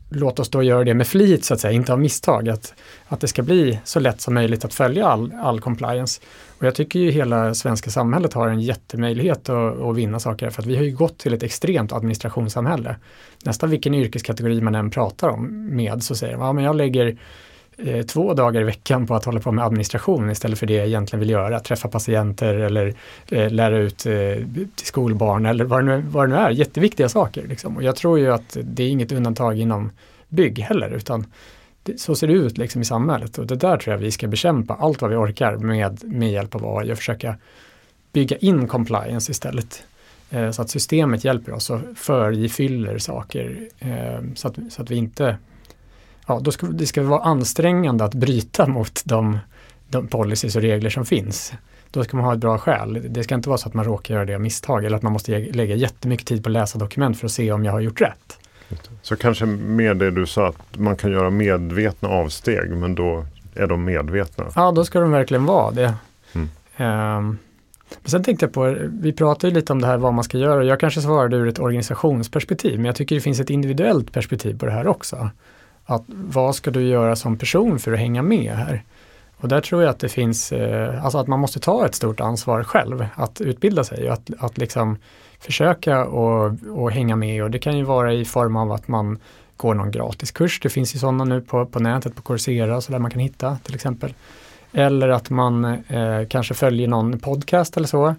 låt 0.09 0.39
oss 0.39 0.49
då 0.49 0.63
göra 0.63 0.83
det 0.83 0.93
med 0.93 1.07
flit 1.07 1.45
så 1.45 1.53
att 1.53 1.59
säga, 1.59 1.71
inte 1.71 1.93
av 1.93 1.99
misstag. 1.99 2.49
Att, 2.49 2.73
att 3.07 3.21
det 3.21 3.27
ska 3.27 3.43
bli 3.43 3.79
så 3.83 3.99
lätt 3.99 4.21
som 4.21 4.33
möjligt 4.33 4.65
att 4.65 4.73
följa 4.73 5.07
all, 5.07 5.33
all 5.41 5.61
compliance. 5.61 6.21
Och 6.57 6.65
jag 6.65 6.75
tycker 6.75 6.99
ju 6.99 7.11
hela 7.11 7.53
svenska 7.53 7.89
samhället 7.89 8.33
har 8.33 8.47
en 8.47 8.61
jättemöjlighet 8.61 9.49
att, 9.49 9.81
att 9.81 9.95
vinna 9.95 10.19
saker 10.19 10.49
för 10.49 10.61
att 10.61 10.67
vi 10.67 10.75
har 10.75 10.83
ju 10.83 10.95
gått 10.95 11.17
till 11.17 11.33
ett 11.33 11.43
extremt 11.43 11.93
administrationssamhälle. 11.93 12.95
Nästan 13.43 13.69
vilken 13.69 13.93
yrkeskategori 13.93 14.61
man 14.61 14.75
än 14.75 14.89
pratar 14.89 15.29
om 15.29 15.75
med 15.75 16.03
så 16.03 16.15
säger 16.15 16.37
man, 16.37 16.47
ja 16.47 16.53
men 16.53 16.63
jag 16.63 16.75
lägger 16.75 17.17
eh, 17.77 18.05
två 18.05 18.33
dagar 18.33 18.61
i 18.61 18.63
veckan 18.63 19.07
på 19.07 19.15
att 19.15 19.25
hålla 19.25 19.39
på 19.39 19.51
med 19.51 19.65
administration 19.65 20.31
istället 20.31 20.59
för 20.59 20.65
det 20.65 20.73
jag 20.73 20.87
egentligen 20.87 21.19
vill 21.19 21.29
göra, 21.29 21.59
träffa 21.59 21.87
patienter 21.87 22.55
eller 22.55 22.93
eh, 23.29 23.51
lära 23.51 23.77
ut 23.77 24.05
eh, 24.05 24.13
till 24.75 24.85
skolbarn 24.85 25.45
eller 25.45 25.65
vad 25.65 25.79
det, 25.79 25.85
nu, 25.85 26.03
vad 26.07 26.29
det 26.29 26.35
nu 26.35 26.41
är, 26.41 26.49
jätteviktiga 26.49 27.09
saker. 27.09 27.47
Liksom. 27.47 27.77
Och 27.77 27.83
jag 27.83 27.95
tror 27.95 28.19
ju 28.19 28.33
att 28.33 28.57
det 28.63 28.83
är 28.83 28.89
inget 28.89 29.11
undantag 29.11 29.59
inom 29.59 29.91
bygg 30.29 30.59
heller, 30.59 30.89
utan 30.89 31.25
det, 31.83 31.99
så 31.99 32.15
ser 32.15 32.27
det 32.27 32.33
ut 32.33 32.57
liksom 32.57 32.81
i 32.81 32.85
samhället 32.85 33.37
och 33.37 33.47
det 33.47 33.55
där 33.55 33.77
tror 33.77 33.93
jag 33.93 34.01
vi 34.01 34.11
ska 34.11 34.27
bekämpa 34.27 34.73
allt 34.73 35.01
vad 35.01 35.11
vi 35.11 35.15
orkar 35.15 35.57
med, 35.57 36.03
med 36.03 36.31
hjälp 36.31 36.55
av 36.55 36.77
AI 36.77 36.93
och 36.93 36.97
försöka 36.97 37.35
bygga 38.13 38.37
in 38.37 38.67
compliance 38.67 39.31
istället. 39.31 39.83
Eh, 40.29 40.51
så 40.51 40.61
att 40.61 40.69
systemet 40.69 41.23
hjälper 41.23 41.51
oss 41.51 41.69
och 41.69 41.79
förifyller 41.95 42.97
saker 42.97 43.69
eh, 43.79 44.19
så, 44.35 44.47
att, 44.47 44.55
så 44.69 44.81
att 44.81 44.91
vi 44.91 44.95
inte 44.95 45.37
ja, 46.27 46.39
då 46.39 46.51
ska, 46.51 46.67
det 46.67 46.85
ska 46.85 47.03
vara 47.03 47.23
ansträngande 47.23 48.03
att 48.03 48.13
bryta 48.13 48.67
mot 48.67 49.01
de, 49.05 49.39
de 49.89 50.07
policies 50.07 50.55
och 50.55 50.61
regler 50.61 50.89
som 50.89 51.05
finns. 51.05 51.53
Då 51.91 52.03
ska 52.03 52.17
man 52.17 52.25
ha 52.25 52.33
ett 52.33 52.39
bra 52.39 52.57
skäl. 52.57 53.05
Det 53.09 53.23
ska 53.23 53.35
inte 53.35 53.49
vara 53.49 53.57
så 53.57 53.67
att 53.67 53.73
man 53.73 53.85
råkar 53.85 54.13
göra 54.13 54.25
det 54.25 54.35
av 54.35 54.41
misstag 54.41 54.85
eller 54.85 54.97
att 54.97 55.03
man 55.03 55.13
måste 55.13 55.39
lägga 55.39 55.75
jättemycket 55.75 56.27
tid 56.27 56.43
på 56.43 56.49
att 56.49 56.53
läsa 56.53 56.79
dokument 56.79 57.19
för 57.19 57.25
att 57.25 57.31
se 57.31 57.51
om 57.51 57.65
jag 57.65 57.71
har 57.71 57.79
gjort 57.79 58.01
rätt. 58.01 58.39
Så 59.01 59.15
kanske 59.15 59.45
med 59.45 59.97
det 59.97 60.11
du 60.11 60.25
sa 60.25 60.47
att 60.47 60.77
man 60.77 60.95
kan 60.95 61.11
göra 61.11 61.29
medvetna 61.29 62.09
avsteg 62.09 62.69
men 62.69 62.95
då 62.95 63.25
är 63.55 63.67
de 63.67 63.85
medvetna? 63.85 64.45
Ja, 64.55 64.71
då 64.71 64.85
ska 64.85 64.99
de 64.99 65.11
verkligen 65.11 65.45
vara 65.45 65.71
det. 65.71 65.93
Mm. 66.33 66.49
Um, 67.17 67.37
men 68.01 68.09
sen 68.11 68.23
tänkte 68.23 68.45
jag 68.45 68.53
på, 68.53 68.77
vi 68.89 69.13
pratade 69.13 69.53
lite 69.53 69.73
om 69.73 69.81
det 69.81 69.87
här 69.87 69.97
vad 69.97 70.13
man 70.13 70.23
ska 70.23 70.37
göra. 70.37 70.63
Jag 70.63 70.79
kanske 70.79 71.01
svarade 71.01 71.37
ur 71.37 71.47
ett 71.47 71.59
organisationsperspektiv, 71.59 72.75
men 72.75 72.85
jag 72.85 72.95
tycker 72.95 73.15
det 73.15 73.21
finns 73.21 73.39
ett 73.39 73.49
individuellt 73.49 74.13
perspektiv 74.13 74.59
på 74.59 74.65
det 74.65 74.71
här 74.71 74.87
också 74.87 75.29
att 75.87 76.03
vad 76.07 76.55
ska 76.55 76.71
du 76.71 76.87
göra 76.87 77.15
som 77.15 77.37
person 77.37 77.79
för 77.79 77.93
att 77.93 77.99
hänga 77.99 78.21
med 78.21 78.53
här? 78.53 78.83
Och 79.37 79.47
där 79.47 79.61
tror 79.61 79.83
jag 79.83 79.89
att 79.89 79.99
det 79.99 80.09
finns, 80.09 80.51
eh, 80.51 81.05
alltså 81.05 81.17
att 81.17 81.27
man 81.27 81.39
måste 81.39 81.59
ta 81.59 81.85
ett 81.85 81.95
stort 81.95 82.19
ansvar 82.19 82.63
själv 82.63 83.05
att 83.15 83.41
utbilda 83.41 83.83
sig 83.83 84.07
och 84.07 84.13
att, 84.13 84.29
att 84.39 84.57
liksom 84.57 84.97
försöka 85.39 86.05
och, 86.05 86.57
och 86.69 86.91
hänga 86.91 87.15
med 87.15 87.43
och 87.43 87.51
det 87.51 87.59
kan 87.59 87.77
ju 87.77 87.83
vara 87.83 88.13
i 88.13 88.25
form 88.25 88.55
av 88.55 88.71
att 88.71 88.87
man 88.87 89.19
går 89.57 89.73
någon 89.73 89.91
gratiskurs. 89.91 90.59
Det 90.59 90.69
finns 90.69 90.95
ju 90.95 90.99
sådana 90.99 91.23
nu 91.23 91.41
på, 91.41 91.65
på 91.65 91.79
nätet 91.79 92.15
på 92.15 92.21
Coursera 92.21 92.81
så 92.81 92.91
där 92.91 92.99
man 92.99 93.11
kan 93.11 93.19
hitta 93.21 93.57
till 93.63 93.75
exempel. 93.75 94.13
Eller 94.73 95.09
att 95.09 95.29
man 95.29 95.65
eh, 95.65 96.27
kanske 96.29 96.53
följer 96.53 96.87
någon 96.87 97.19
podcast 97.19 97.77
eller 97.77 97.87
så 97.87 98.15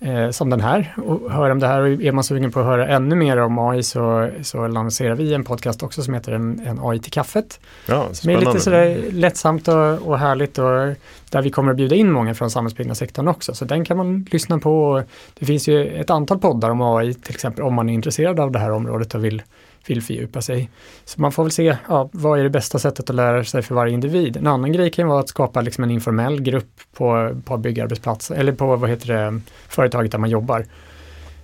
eh, 0.00 0.30
som 0.30 0.50
den 0.50 0.60
här 0.60 0.94
och 0.96 1.30
hör 1.30 1.50
om 1.50 1.58
det 1.58 1.66
här. 1.66 1.80
Och 1.80 1.88
är 1.88 2.12
man 2.12 2.24
sugen 2.24 2.52
på 2.52 2.60
att 2.60 2.66
höra 2.66 2.88
ännu 2.88 3.14
mer 3.14 3.36
om 3.36 3.58
AI 3.58 3.82
så, 3.82 4.30
så 4.42 4.66
lanserar 4.66 5.14
vi 5.14 5.34
en 5.34 5.44
podcast 5.44 5.82
också 5.82 6.02
som 6.02 6.14
heter 6.14 6.32
En, 6.32 6.60
en 6.66 6.78
AI 6.82 6.98
till 6.98 7.12
kaffet. 7.12 7.60
Ja, 7.86 8.14
som 8.14 8.30
är 8.30 8.38
lite 8.38 8.60
sådär 8.60 9.04
lättsamt 9.12 9.68
och, 9.68 10.08
och 10.08 10.18
härligt 10.18 10.58
och 10.58 10.94
där 11.30 11.42
vi 11.42 11.50
kommer 11.50 11.70
att 11.70 11.76
bjuda 11.76 11.96
in 11.96 12.12
många 12.12 12.34
från 12.34 12.50
samhällsbyggnadssektorn 12.50 13.28
också. 13.28 13.54
Så 13.54 13.64
den 13.64 13.84
kan 13.84 13.96
man 13.96 14.26
lyssna 14.30 14.58
på. 14.58 15.02
Det 15.38 15.46
finns 15.46 15.68
ju 15.68 15.86
ett 15.86 16.10
antal 16.10 16.38
poddar 16.38 16.70
om 16.70 16.80
AI 16.80 17.14
till 17.14 17.34
exempel 17.34 17.64
om 17.64 17.74
man 17.74 17.88
är 17.88 17.94
intresserad 17.94 18.40
av 18.40 18.50
det 18.50 18.58
här 18.58 18.70
området 18.70 19.14
och 19.14 19.24
vill 19.24 19.42
vill 19.86 20.02
fördjupa 20.02 20.42
sig. 20.42 20.70
Så 21.04 21.20
man 21.20 21.32
får 21.32 21.42
väl 21.42 21.52
se, 21.52 21.76
ja, 21.88 22.08
vad 22.12 22.38
är 22.38 22.42
det 22.42 22.50
bästa 22.50 22.78
sättet 22.78 23.10
att 23.10 23.16
lära 23.16 23.44
sig 23.44 23.62
för 23.62 23.74
varje 23.74 23.94
individ? 23.94 24.36
En 24.36 24.46
annan 24.46 24.72
grej 24.72 24.90
kan 24.90 25.08
vara 25.08 25.20
att 25.20 25.28
skapa 25.28 25.60
liksom 25.60 25.84
en 25.84 25.90
informell 25.90 26.42
grupp 26.42 26.80
på, 26.92 27.36
på 27.44 27.56
byggarbetsplatsen, 27.56 28.36
eller 28.36 28.52
på 28.52 28.76
vad 28.76 28.90
heter 28.90 29.06
det, 29.06 29.40
företaget 29.68 30.12
där 30.12 30.18
man 30.18 30.30
jobbar. 30.30 30.66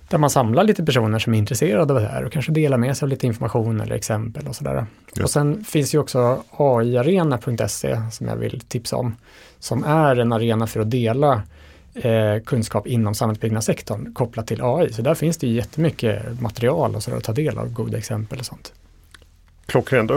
Där 0.09 0.17
man 0.17 0.29
samlar 0.29 0.63
lite 0.63 0.83
personer 0.83 1.19
som 1.19 1.33
är 1.33 1.37
intresserade 1.37 1.93
av 1.93 1.99
det 1.99 2.07
här 2.07 2.23
och 2.25 2.31
kanske 2.31 2.51
delar 2.51 2.77
med 2.77 2.97
sig 2.97 3.05
av 3.05 3.09
lite 3.09 3.27
information 3.27 3.81
eller 3.81 3.95
exempel 3.95 4.47
och 4.47 4.55
sådär. 4.55 4.85
Ja. 5.15 5.23
Och 5.23 5.29
sen 5.29 5.63
finns 5.63 5.95
ju 5.95 5.99
också 5.99 6.43
aiarena.se 6.57 8.01
som 8.11 8.27
jag 8.27 8.35
vill 8.35 8.59
tipsa 8.59 8.95
om, 8.95 9.15
som 9.59 9.83
är 9.83 10.15
en 10.15 10.33
arena 10.33 10.67
för 10.67 10.79
att 10.79 10.91
dela 10.91 11.43
eh, 12.01 12.43
kunskap 12.45 12.87
inom 12.87 13.15
samhällsbyggnadssektorn 13.15 14.13
kopplat 14.13 14.47
till 14.47 14.61
AI. 14.61 14.93
Så 14.93 15.01
där 15.01 15.15
finns 15.15 15.37
det 15.37 15.47
ju 15.47 15.53
jättemycket 15.53 16.41
material 16.41 16.95
och 16.95 17.03
så 17.03 17.15
att 17.15 17.23
ta 17.23 17.33
del 17.33 17.57
av, 17.57 17.73
goda 17.73 17.97
exempel 17.97 18.39
och 18.39 18.45
sånt. 18.45 18.73
Klockrent. 19.65 20.11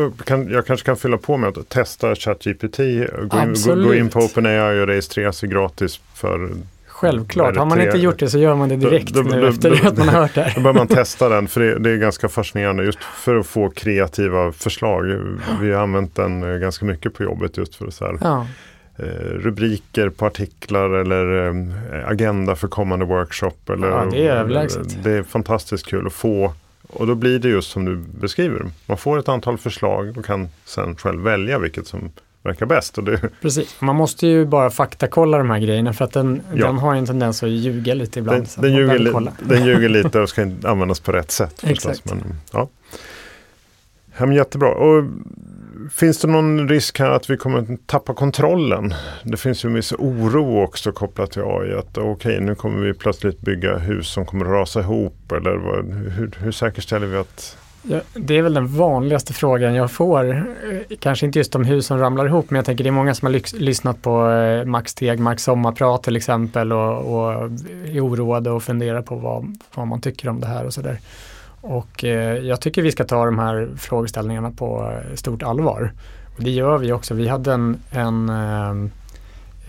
Jag 0.50 0.66
kanske 0.66 0.86
kan 0.86 0.96
fylla 0.96 1.18
på 1.18 1.36
med 1.36 1.58
att 1.58 1.68
testa 1.68 2.14
ChatGPT, 2.14 2.76
gå, 3.28 3.42
in, 3.42 3.82
gå 3.82 3.94
in 3.94 4.08
på 4.08 4.18
OpenAI 4.18 4.80
och 4.80 4.86
registrera 4.86 5.32
sig 5.32 5.48
gratis 5.48 6.00
för 6.14 6.50
Självklart, 7.00 7.56
har 7.56 7.64
man 7.64 7.80
inte 7.80 7.98
gjort 7.98 8.18
det 8.18 8.30
så 8.30 8.38
gör 8.38 8.54
man 8.54 8.68
det 8.68 8.76
direkt 8.76 9.14
då, 9.14 9.22
då, 9.22 9.30
nu 9.30 9.48
efter 9.48 9.70
då, 9.82 9.88
att 9.88 9.98
man 9.98 10.08
har 10.08 10.20
hört 10.20 10.34
det. 10.34 10.52
Då 10.54 10.60
börjar 10.60 10.74
man 10.74 10.86
testa 10.86 11.28
den, 11.28 11.48
för 11.48 11.60
det, 11.60 11.78
det, 11.78 11.90
är 11.90 11.96
ganska 11.96 12.28
fascinerande 12.28 12.84
just 12.84 12.98
för 13.04 13.36
att 13.36 13.46
få 13.46 13.70
kreativa 13.70 14.52
förslag. 14.52 15.04
Vi 15.60 15.72
har 15.72 15.82
använt 15.82 16.14
den 16.16 16.60
ganska 16.60 16.84
mycket 16.84 17.14
på 17.14 17.22
jobbet 17.22 17.56
just 17.56 17.74
för 17.74 17.86
att 17.86 17.94
så 17.94 18.04
här, 18.04 18.18
ja. 18.20 18.46
Eh, 19.02 19.04
rubriker 19.38 20.08
på 20.08 20.26
artiklar 20.26 20.90
eller 20.90 21.48
eh, 21.48 22.08
agenda 22.08 22.56
för 22.56 22.68
kommande 22.68 23.04
workshop. 23.04 23.70
Eller, 23.70 23.88
ja, 23.88 24.08
det 24.10 24.26
är 24.26 24.36
överlägset. 24.36 25.04
Det 25.04 25.10
är 25.12 25.22
fantastiskt 25.22 25.86
kul 25.86 26.06
att 26.06 26.12
få 26.12 26.52
och 26.92 27.06
då 27.06 27.14
blir 27.14 27.38
det 27.38 27.48
just 27.48 27.70
som 27.70 27.84
du 27.84 27.96
beskriver. 27.96 28.66
Man 28.86 28.96
får 28.96 29.18
ett 29.18 29.28
antal 29.28 29.58
förslag 29.58 30.18
och 30.18 30.24
kan 30.24 30.48
sen 30.64 30.96
själv 30.96 31.22
välja 31.22 31.58
vilket 31.58 31.86
som 31.86 32.10
verkar 32.42 32.66
bäst. 32.66 32.98
Och 32.98 33.04
det... 33.04 33.20
Precis, 33.40 33.80
man 33.80 33.96
måste 33.96 34.26
ju 34.26 34.44
bara 34.44 34.70
faktakolla 34.70 35.38
de 35.38 35.50
här 35.50 35.58
grejerna 35.58 35.92
för 35.92 36.04
att 36.04 36.12
den, 36.12 36.42
ja. 36.54 36.66
den 36.66 36.78
har 36.78 36.94
en 36.94 37.06
tendens 37.06 37.42
att 37.42 37.50
ljuga 37.50 37.94
lite 37.94 38.18
ibland. 38.18 38.48
Den, 38.54 38.62
den, 38.62 38.72
ljuger, 38.72 38.98
li 38.98 39.30
den 39.40 39.66
ljuger 39.66 39.88
lite 39.88 40.20
och 40.20 40.28
ska 40.28 40.50
användas 40.64 41.00
på 41.00 41.12
rätt 41.12 41.30
sätt. 41.30 41.62
Exakt. 41.66 42.04
Men, 42.04 42.34
ja. 42.52 42.68
Ja, 44.18 44.26
men 44.26 44.36
jättebra. 44.36 44.68
Och 44.68 45.04
Finns 45.90 46.20
det 46.20 46.28
någon 46.28 46.68
risk 46.68 46.98
här 46.98 47.10
att 47.10 47.30
vi 47.30 47.36
kommer 47.36 47.78
tappa 47.86 48.14
kontrollen? 48.14 48.94
Det 49.22 49.36
finns 49.36 49.64
ju 49.64 49.66
en 49.66 49.74
viss 49.74 49.92
oro 49.92 50.62
också 50.62 50.92
kopplat 50.92 51.30
till 51.30 51.42
AI. 51.42 51.74
Att 51.74 51.98
okej, 51.98 52.10
okay, 52.10 52.40
nu 52.40 52.54
kommer 52.54 52.86
vi 52.86 52.94
plötsligt 52.94 53.40
bygga 53.40 53.78
hus 53.78 54.08
som 54.08 54.26
kommer 54.26 54.44
att 54.44 54.52
rasa 54.52 54.80
ihop. 54.80 55.32
Eller 55.32 55.56
vad, 55.56 55.92
hur, 55.92 56.30
hur 56.38 56.52
säkerställer 56.52 57.06
vi 57.06 57.16
att 57.16 57.56
Ja, 57.82 58.00
det 58.14 58.38
är 58.38 58.42
väl 58.42 58.54
den 58.54 58.66
vanligaste 58.66 59.32
frågan 59.32 59.74
jag 59.74 59.90
får. 59.90 60.30
Eh, 60.30 60.96
kanske 60.98 61.26
inte 61.26 61.38
just 61.38 61.54
om 61.54 61.64
hus 61.64 61.86
som 61.86 61.98
ramlar 61.98 62.26
ihop, 62.26 62.50
men 62.50 62.56
jag 62.56 62.64
tänker 62.64 62.84
det 62.84 62.90
är 62.90 62.92
många 62.92 63.14
som 63.14 63.26
har 63.26 63.58
lyssnat 63.58 64.02
på 64.02 64.30
eh, 64.30 64.64
Max 64.64 64.94
Tegmarks 64.94 65.42
sommarprat 65.42 66.02
till 66.02 66.16
exempel 66.16 66.72
och, 66.72 67.14
och 67.14 67.32
är 67.86 68.06
oroade 68.06 68.50
och 68.50 68.62
funderar 68.62 69.02
på 69.02 69.16
vad, 69.16 69.58
vad 69.74 69.86
man 69.86 70.00
tycker 70.00 70.28
om 70.28 70.40
det 70.40 70.46
här 70.46 70.64
och 70.64 70.74
sådär. 70.74 70.98
Och 71.60 72.04
eh, 72.04 72.38
jag 72.38 72.60
tycker 72.60 72.82
vi 72.82 72.92
ska 72.92 73.04
ta 73.04 73.24
de 73.24 73.38
här 73.38 73.70
frågeställningarna 73.76 74.50
på 74.50 74.92
eh, 74.92 75.14
stort 75.14 75.42
allvar. 75.42 75.92
Och 76.36 76.44
det 76.44 76.50
gör 76.50 76.78
vi 76.78 76.92
också. 76.92 77.14
Vi 77.14 77.28
hade 77.28 77.52
en, 77.52 77.76
en 77.90 78.28
eh, 78.28 78.70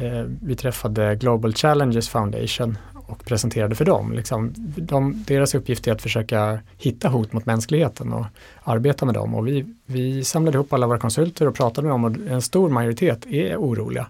eh, 0.05 0.25
vi 0.41 0.55
träffade 0.55 1.15
Global 1.15 1.53
Challenges 1.53 2.09
Foundation 2.09 2.77
och 2.93 3.25
presenterade 3.25 3.75
för 3.75 3.85
dem. 3.85 4.13
Liksom, 4.13 4.53
de, 4.77 5.23
deras 5.27 5.55
uppgift 5.55 5.87
är 5.87 5.91
att 5.91 6.01
försöka 6.01 6.59
hitta 6.77 7.09
hot 7.09 7.33
mot 7.33 7.45
mänskligheten 7.45 8.13
och 8.13 8.25
arbeta 8.63 9.05
med 9.05 9.15
dem. 9.15 9.35
Och 9.35 9.47
vi, 9.47 9.65
vi 9.85 10.23
samlade 10.23 10.55
ihop 10.55 10.73
alla 10.73 10.87
våra 10.87 10.99
konsulter 10.99 11.47
och 11.47 11.55
pratade 11.55 11.87
med 11.87 11.93
dem 11.93 12.03
och 12.03 12.31
en 12.31 12.41
stor 12.41 12.69
majoritet 12.69 13.25
är 13.25 13.57
oroliga 13.57 14.07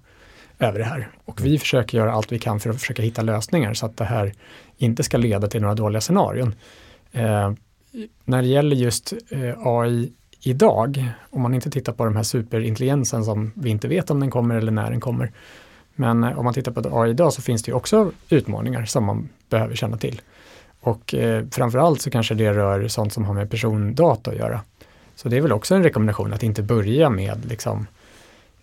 över 0.60 0.80
det 0.80 0.86
här. 0.86 1.10
Och 1.26 1.46
vi 1.46 1.60
försöker 1.60 1.98
göra 1.98 2.13
allt 2.13 2.32
vi 2.32 2.39
kan 2.39 2.60
för 2.60 2.70
att 2.70 2.80
försöka 2.80 3.02
hitta 3.02 3.22
lösningar 3.22 3.74
så 3.74 3.86
att 3.86 3.98
det 3.98 4.06
här 4.06 4.34
inte 4.78 5.04
ska 5.04 5.17
leda 5.17 5.48
till 5.48 5.62
några 5.62 5.76
dåliga 5.76 6.02
scenarion. 6.02 6.56
Eh, 7.12 7.52
när 8.25 8.41
det 8.41 8.47
gäller 8.47 8.75
just 8.75 9.13
eh, 9.30 9.67
AI 9.67 10.12
idag, 10.43 11.06
om 11.30 11.41
man 11.41 11.54
inte 11.54 11.69
tittar 11.69 11.93
på 11.93 12.06
den 12.06 12.15
här 12.15 12.23
superintelligensen 12.23 13.25
som 13.25 13.51
vi 13.56 13.69
inte 13.69 13.88
vet 13.88 14.12
om 14.12 14.19
den 14.19 14.32
kommer 14.32 14.56
eller 14.56 14.71
när 14.71 14.91
den 14.91 14.99
kommer. 14.99 15.32
Men 15.95 16.23
eh, 16.23 16.39
om 16.39 16.45
man 16.45 16.54
tittar 16.54 16.71
på 16.71 17.01
AI 17.01 17.10
idag 17.10 17.34
så 17.34 17.41
finns 17.41 17.63
det 17.63 17.71
ju 17.71 17.75
också 17.75 18.12
utmaningar 18.30 18.86
som 18.86 19.04
man 19.04 19.30
behöver 19.49 19.75
känna 19.75 19.97
till. 19.97 20.21
Och 20.80 21.13
eh, 21.13 21.45
framförallt 21.51 22.01
så 22.01 22.10
kanske 22.10 22.34
det 22.34 22.54
rör 22.54 22.88
sånt 22.88 23.13
som 23.13 23.25
har 23.25 23.34
med 23.34 23.49
persondata 23.49 24.32
att 24.32 24.38
göra. 24.38 24.62
Så 25.15 25.30
det 25.30 25.38
är 25.38 25.41
väl 25.41 25.51
också 25.51 25.75
en 25.75 25.84
rekommendation 25.84 26.34
att 26.34 26.43
inte 26.43 26.63
börja 26.63 27.10
med 27.10 27.45
liksom, 27.45 27.88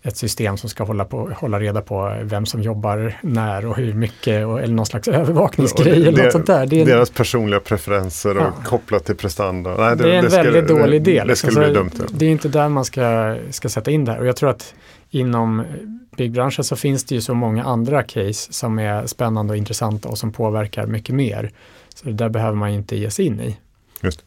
ett 0.01 0.17
system 0.17 0.57
som 0.57 0.69
ska 0.69 0.83
hålla, 0.83 1.05
på, 1.05 1.31
hålla 1.35 1.59
reda 1.59 1.81
på 1.81 2.17
vem 2.23 2.45
som 2.45 2.61
jobbar 2.61 3.19
när 3.21 3.65
och 3.65 3.77
hur 3.77 3.93
mycket 3.93 4.45
och, 4.45 4.61
eller 4.61 4.73
någon 4.73 4.85
slags 4.85 5.07
övervakningsgrej 5.07 6.07
eller 6.07 6.23
något 6.23 6.31
sånt 6.31 6.47
där. 6.47 6.65
Det 6.65 6.81
är 6.81 6.85
deras 6.85 7.09
personliga 7.09 7.59
preferenser 7.59 8.37
och 8.37 8.43
ja. 8.43 8.53
kopplat 8.65 9.05
till 9.05 9.15
prestanda. 9.15 9.75
Nej, 9.77 9.95
det, 9.95 10.03
det, 10.03 10.15
är 10.15 10.17
en 10.17 10.23
det 10.23 10.29
väldigt 10.29 10.65
skulle, 10.65 10.81
dålig 10.81 10.95
idé. 10.95 11.23
Det, 11.27 11.35
skulle 11.35 11.59
bli 11.59 11.73
dumt. 11.73 11.91
Ja. 11.99 12.05
Det 12.09 12.25
är 12.25 12.29
inte 12.29 12.49
där 12.49 12.69
man 12.69 12.85
ska, 12.85 13.37
ska 13.49 13.69
sätta 13.69 13.91
in 13.91 14.05
det 14.05 14.11
här 14.11 14.19
och 14.19 14.27
jag 14.27 14.35
tror 14.35 14.49
att 14.49 14.73
inom 15.09 15.63
byggbranschen 16.17 16.63
så 16.63 16.75
finns 16.75 17.03
det 17.03 17.15
ju 17.15 17.21
så 17.21 17.33
många 17.33 17.63
andra 17.63 18.03
case 18.03 18.53
som 18.53 18.79
är 18.79 19.05
spännande 19.05 19.51
och 19.51 19.57
intressanta 19.57 20.09
och 20.09 20.17
som 20.17 20.31
påverkar 20.31 20.87
mycket 20.87 21.15
mer. 21.15 21.51
Så 21.95 22.05
det 22.05 22.13
där 22.13 22.29
behöver 22.29 22.55
man 22.55 22.69
inte 22.69 22.95
ge 22.95 23.11
sig 23.11 23.25
in 23.25 23.39
i. 23.39 23.57
Just. 24.01 24.23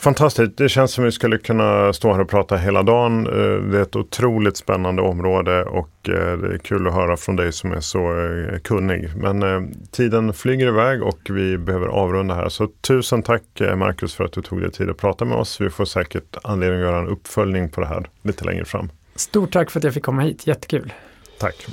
Fantastiskt, 0.00 0.56
det 0.56 0.68
känns 0.68 0.92
som 0.92 1.04
vi 1.04 1.12
skulle 1.12 1.38
kunna 1.38 1.92
stå 1.92 2.12
här 2.12 2.20
och 2.20 2.28
prata 2.28 2.56
hela 2.56 2.82
dagen. 2.82 3.26
Eh, 3.26 3.62
det 3.70 3.78
är 3.78 3.82
ett 3.82 3.96
otroligt 3.96 4.56
spännande 4.56 5.02
område 5.02 5.64
och 5.64 6.08
eh, 6.08 6.38
det 6.38 6.54
är 6.54 6.58
kul 6.58 6.86
att 6.86 6.94
höra 6.94 7.16
från 7.16 7.36
dig 7.36 7.52
som 7.52 7.72
är 7.72 7.80
så 7.80 7.98
eh, 7.98 8.58
kunnig. 8.58 9.10
Men 9.16 9.68
tiden 9.90 10.32
flyger 10.32 10.66
iväg 10.66 11.02
och 11.02 11.18
vi 11.28 11.58
behöver 11.58 11.86
avrunda 11.86 12.34
här. 12.34 12.48
Så 12.48 12.66
tusen 12.66 13.22
tack 13.22 13.42
Marcus 13.76 14.14
för 14.14 14.24
att 14.24 14.32
du 14.32 14.42
tog 14.42 14.60
dig 14.60 14.72
tid 14.72 14.90
att 14.90 14.96
prata 14.96 15.24
med 15.24 15.38
oss. 15.38 15.60
Vi 15.60 15.70
får 15.70 15.84
säkert 15.84 16.36
anledning 16.42 16.80
att 16.80 16.86
göra 16.86 16.98
en 16.98 17.08
uppföljning 17.08 17.68
på 17.68 17.80
det 17.80 17.86
här 17.86 18.08
lite 18.22 18.44
längre 18.44 18.64
fram. 18.64 18.90
Stort 19.14 19.52
tack 19.52 19.70
för 19.70 19.80
att 19.80 19.84
jag 19.84 19.94
fick 19.94 20.04
komma 20.04 20.22
hit, 20.22 20.46
jättekul. 20.46 20.92
Tack. 21.38 21.66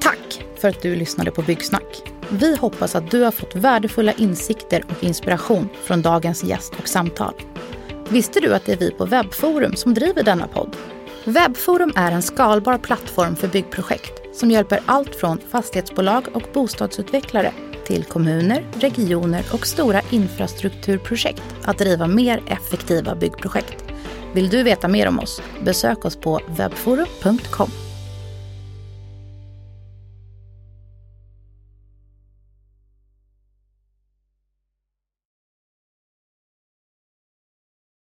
Tack 0.00 0.44
för 0.60 0.68
att 0.68 0.82
du 0.82 0.96
lyssnade 0.96 1.30
på 1.30 1.42
Byggsnack. 1.42 2.17
Vi 2.30 2.56
hoppas 2.56 2.94
att 2.94 3.10
du 3.10 3.22
har 3.22 3.30
fått 3.30 3.56
värdefulla 3.56 4.12
insikter 4.12 4.84
och 4.88 5.04
inspiration 5.04 5.68
från 5.84 6.02
dagens 6.02 6.44
gäst 6.44 6.72
och 6.78 6.88
samtal. 6.88 7.34
Visste 8.08 8.40
du 8.40 8.54
att 8.54 8.66
det 8.66 8.72
är 8.72 8.76
vi 8.76 8.90
på 8.90 9.04
Webforum 9.04 9.76
som 9.76 9.94
driver 9.94 10.22
denna 10.22 10.46
podd? 10.46 10.76
Webforum 11.24 11.92
är 11.96 12.12
en 12.12 12.22
skalbar 12.22 12.78
plattform 12.78 13.36
för 13.36 13.48
byggprojekt 13.48 14.36
som 14.36 14.50
hjälper 14.50 14.80
allt 14.86 15.14
från 15.14 15.38
fastighetsbolag 15.50 16.24
och 16.34 16.42
bostadsutvecklare 16.52 17.52
till 17.86 18.04
kommuner, 18.04 18.64
regioner 18.74 19.44
och 19.52 19.66
stora 19.66 20.00
infrastrukturprojekt 20.10 21.42
att 21.64 21.78
driva 21.78 22.06
mer 22.06 22.42
effektiva 22.46 23.14
byggprojekt. 23.14 23.84
Vill 24.34 24.48
du 24.48 24.62
veta 24.62 24.88
mer 24.88 25.08
om 25.08 25.18
oss? 25.18 25.42
Besök 25.64 26.04
oss 26.04 26.16
på 26.16 26.40
webforum.com. 26.48 27.87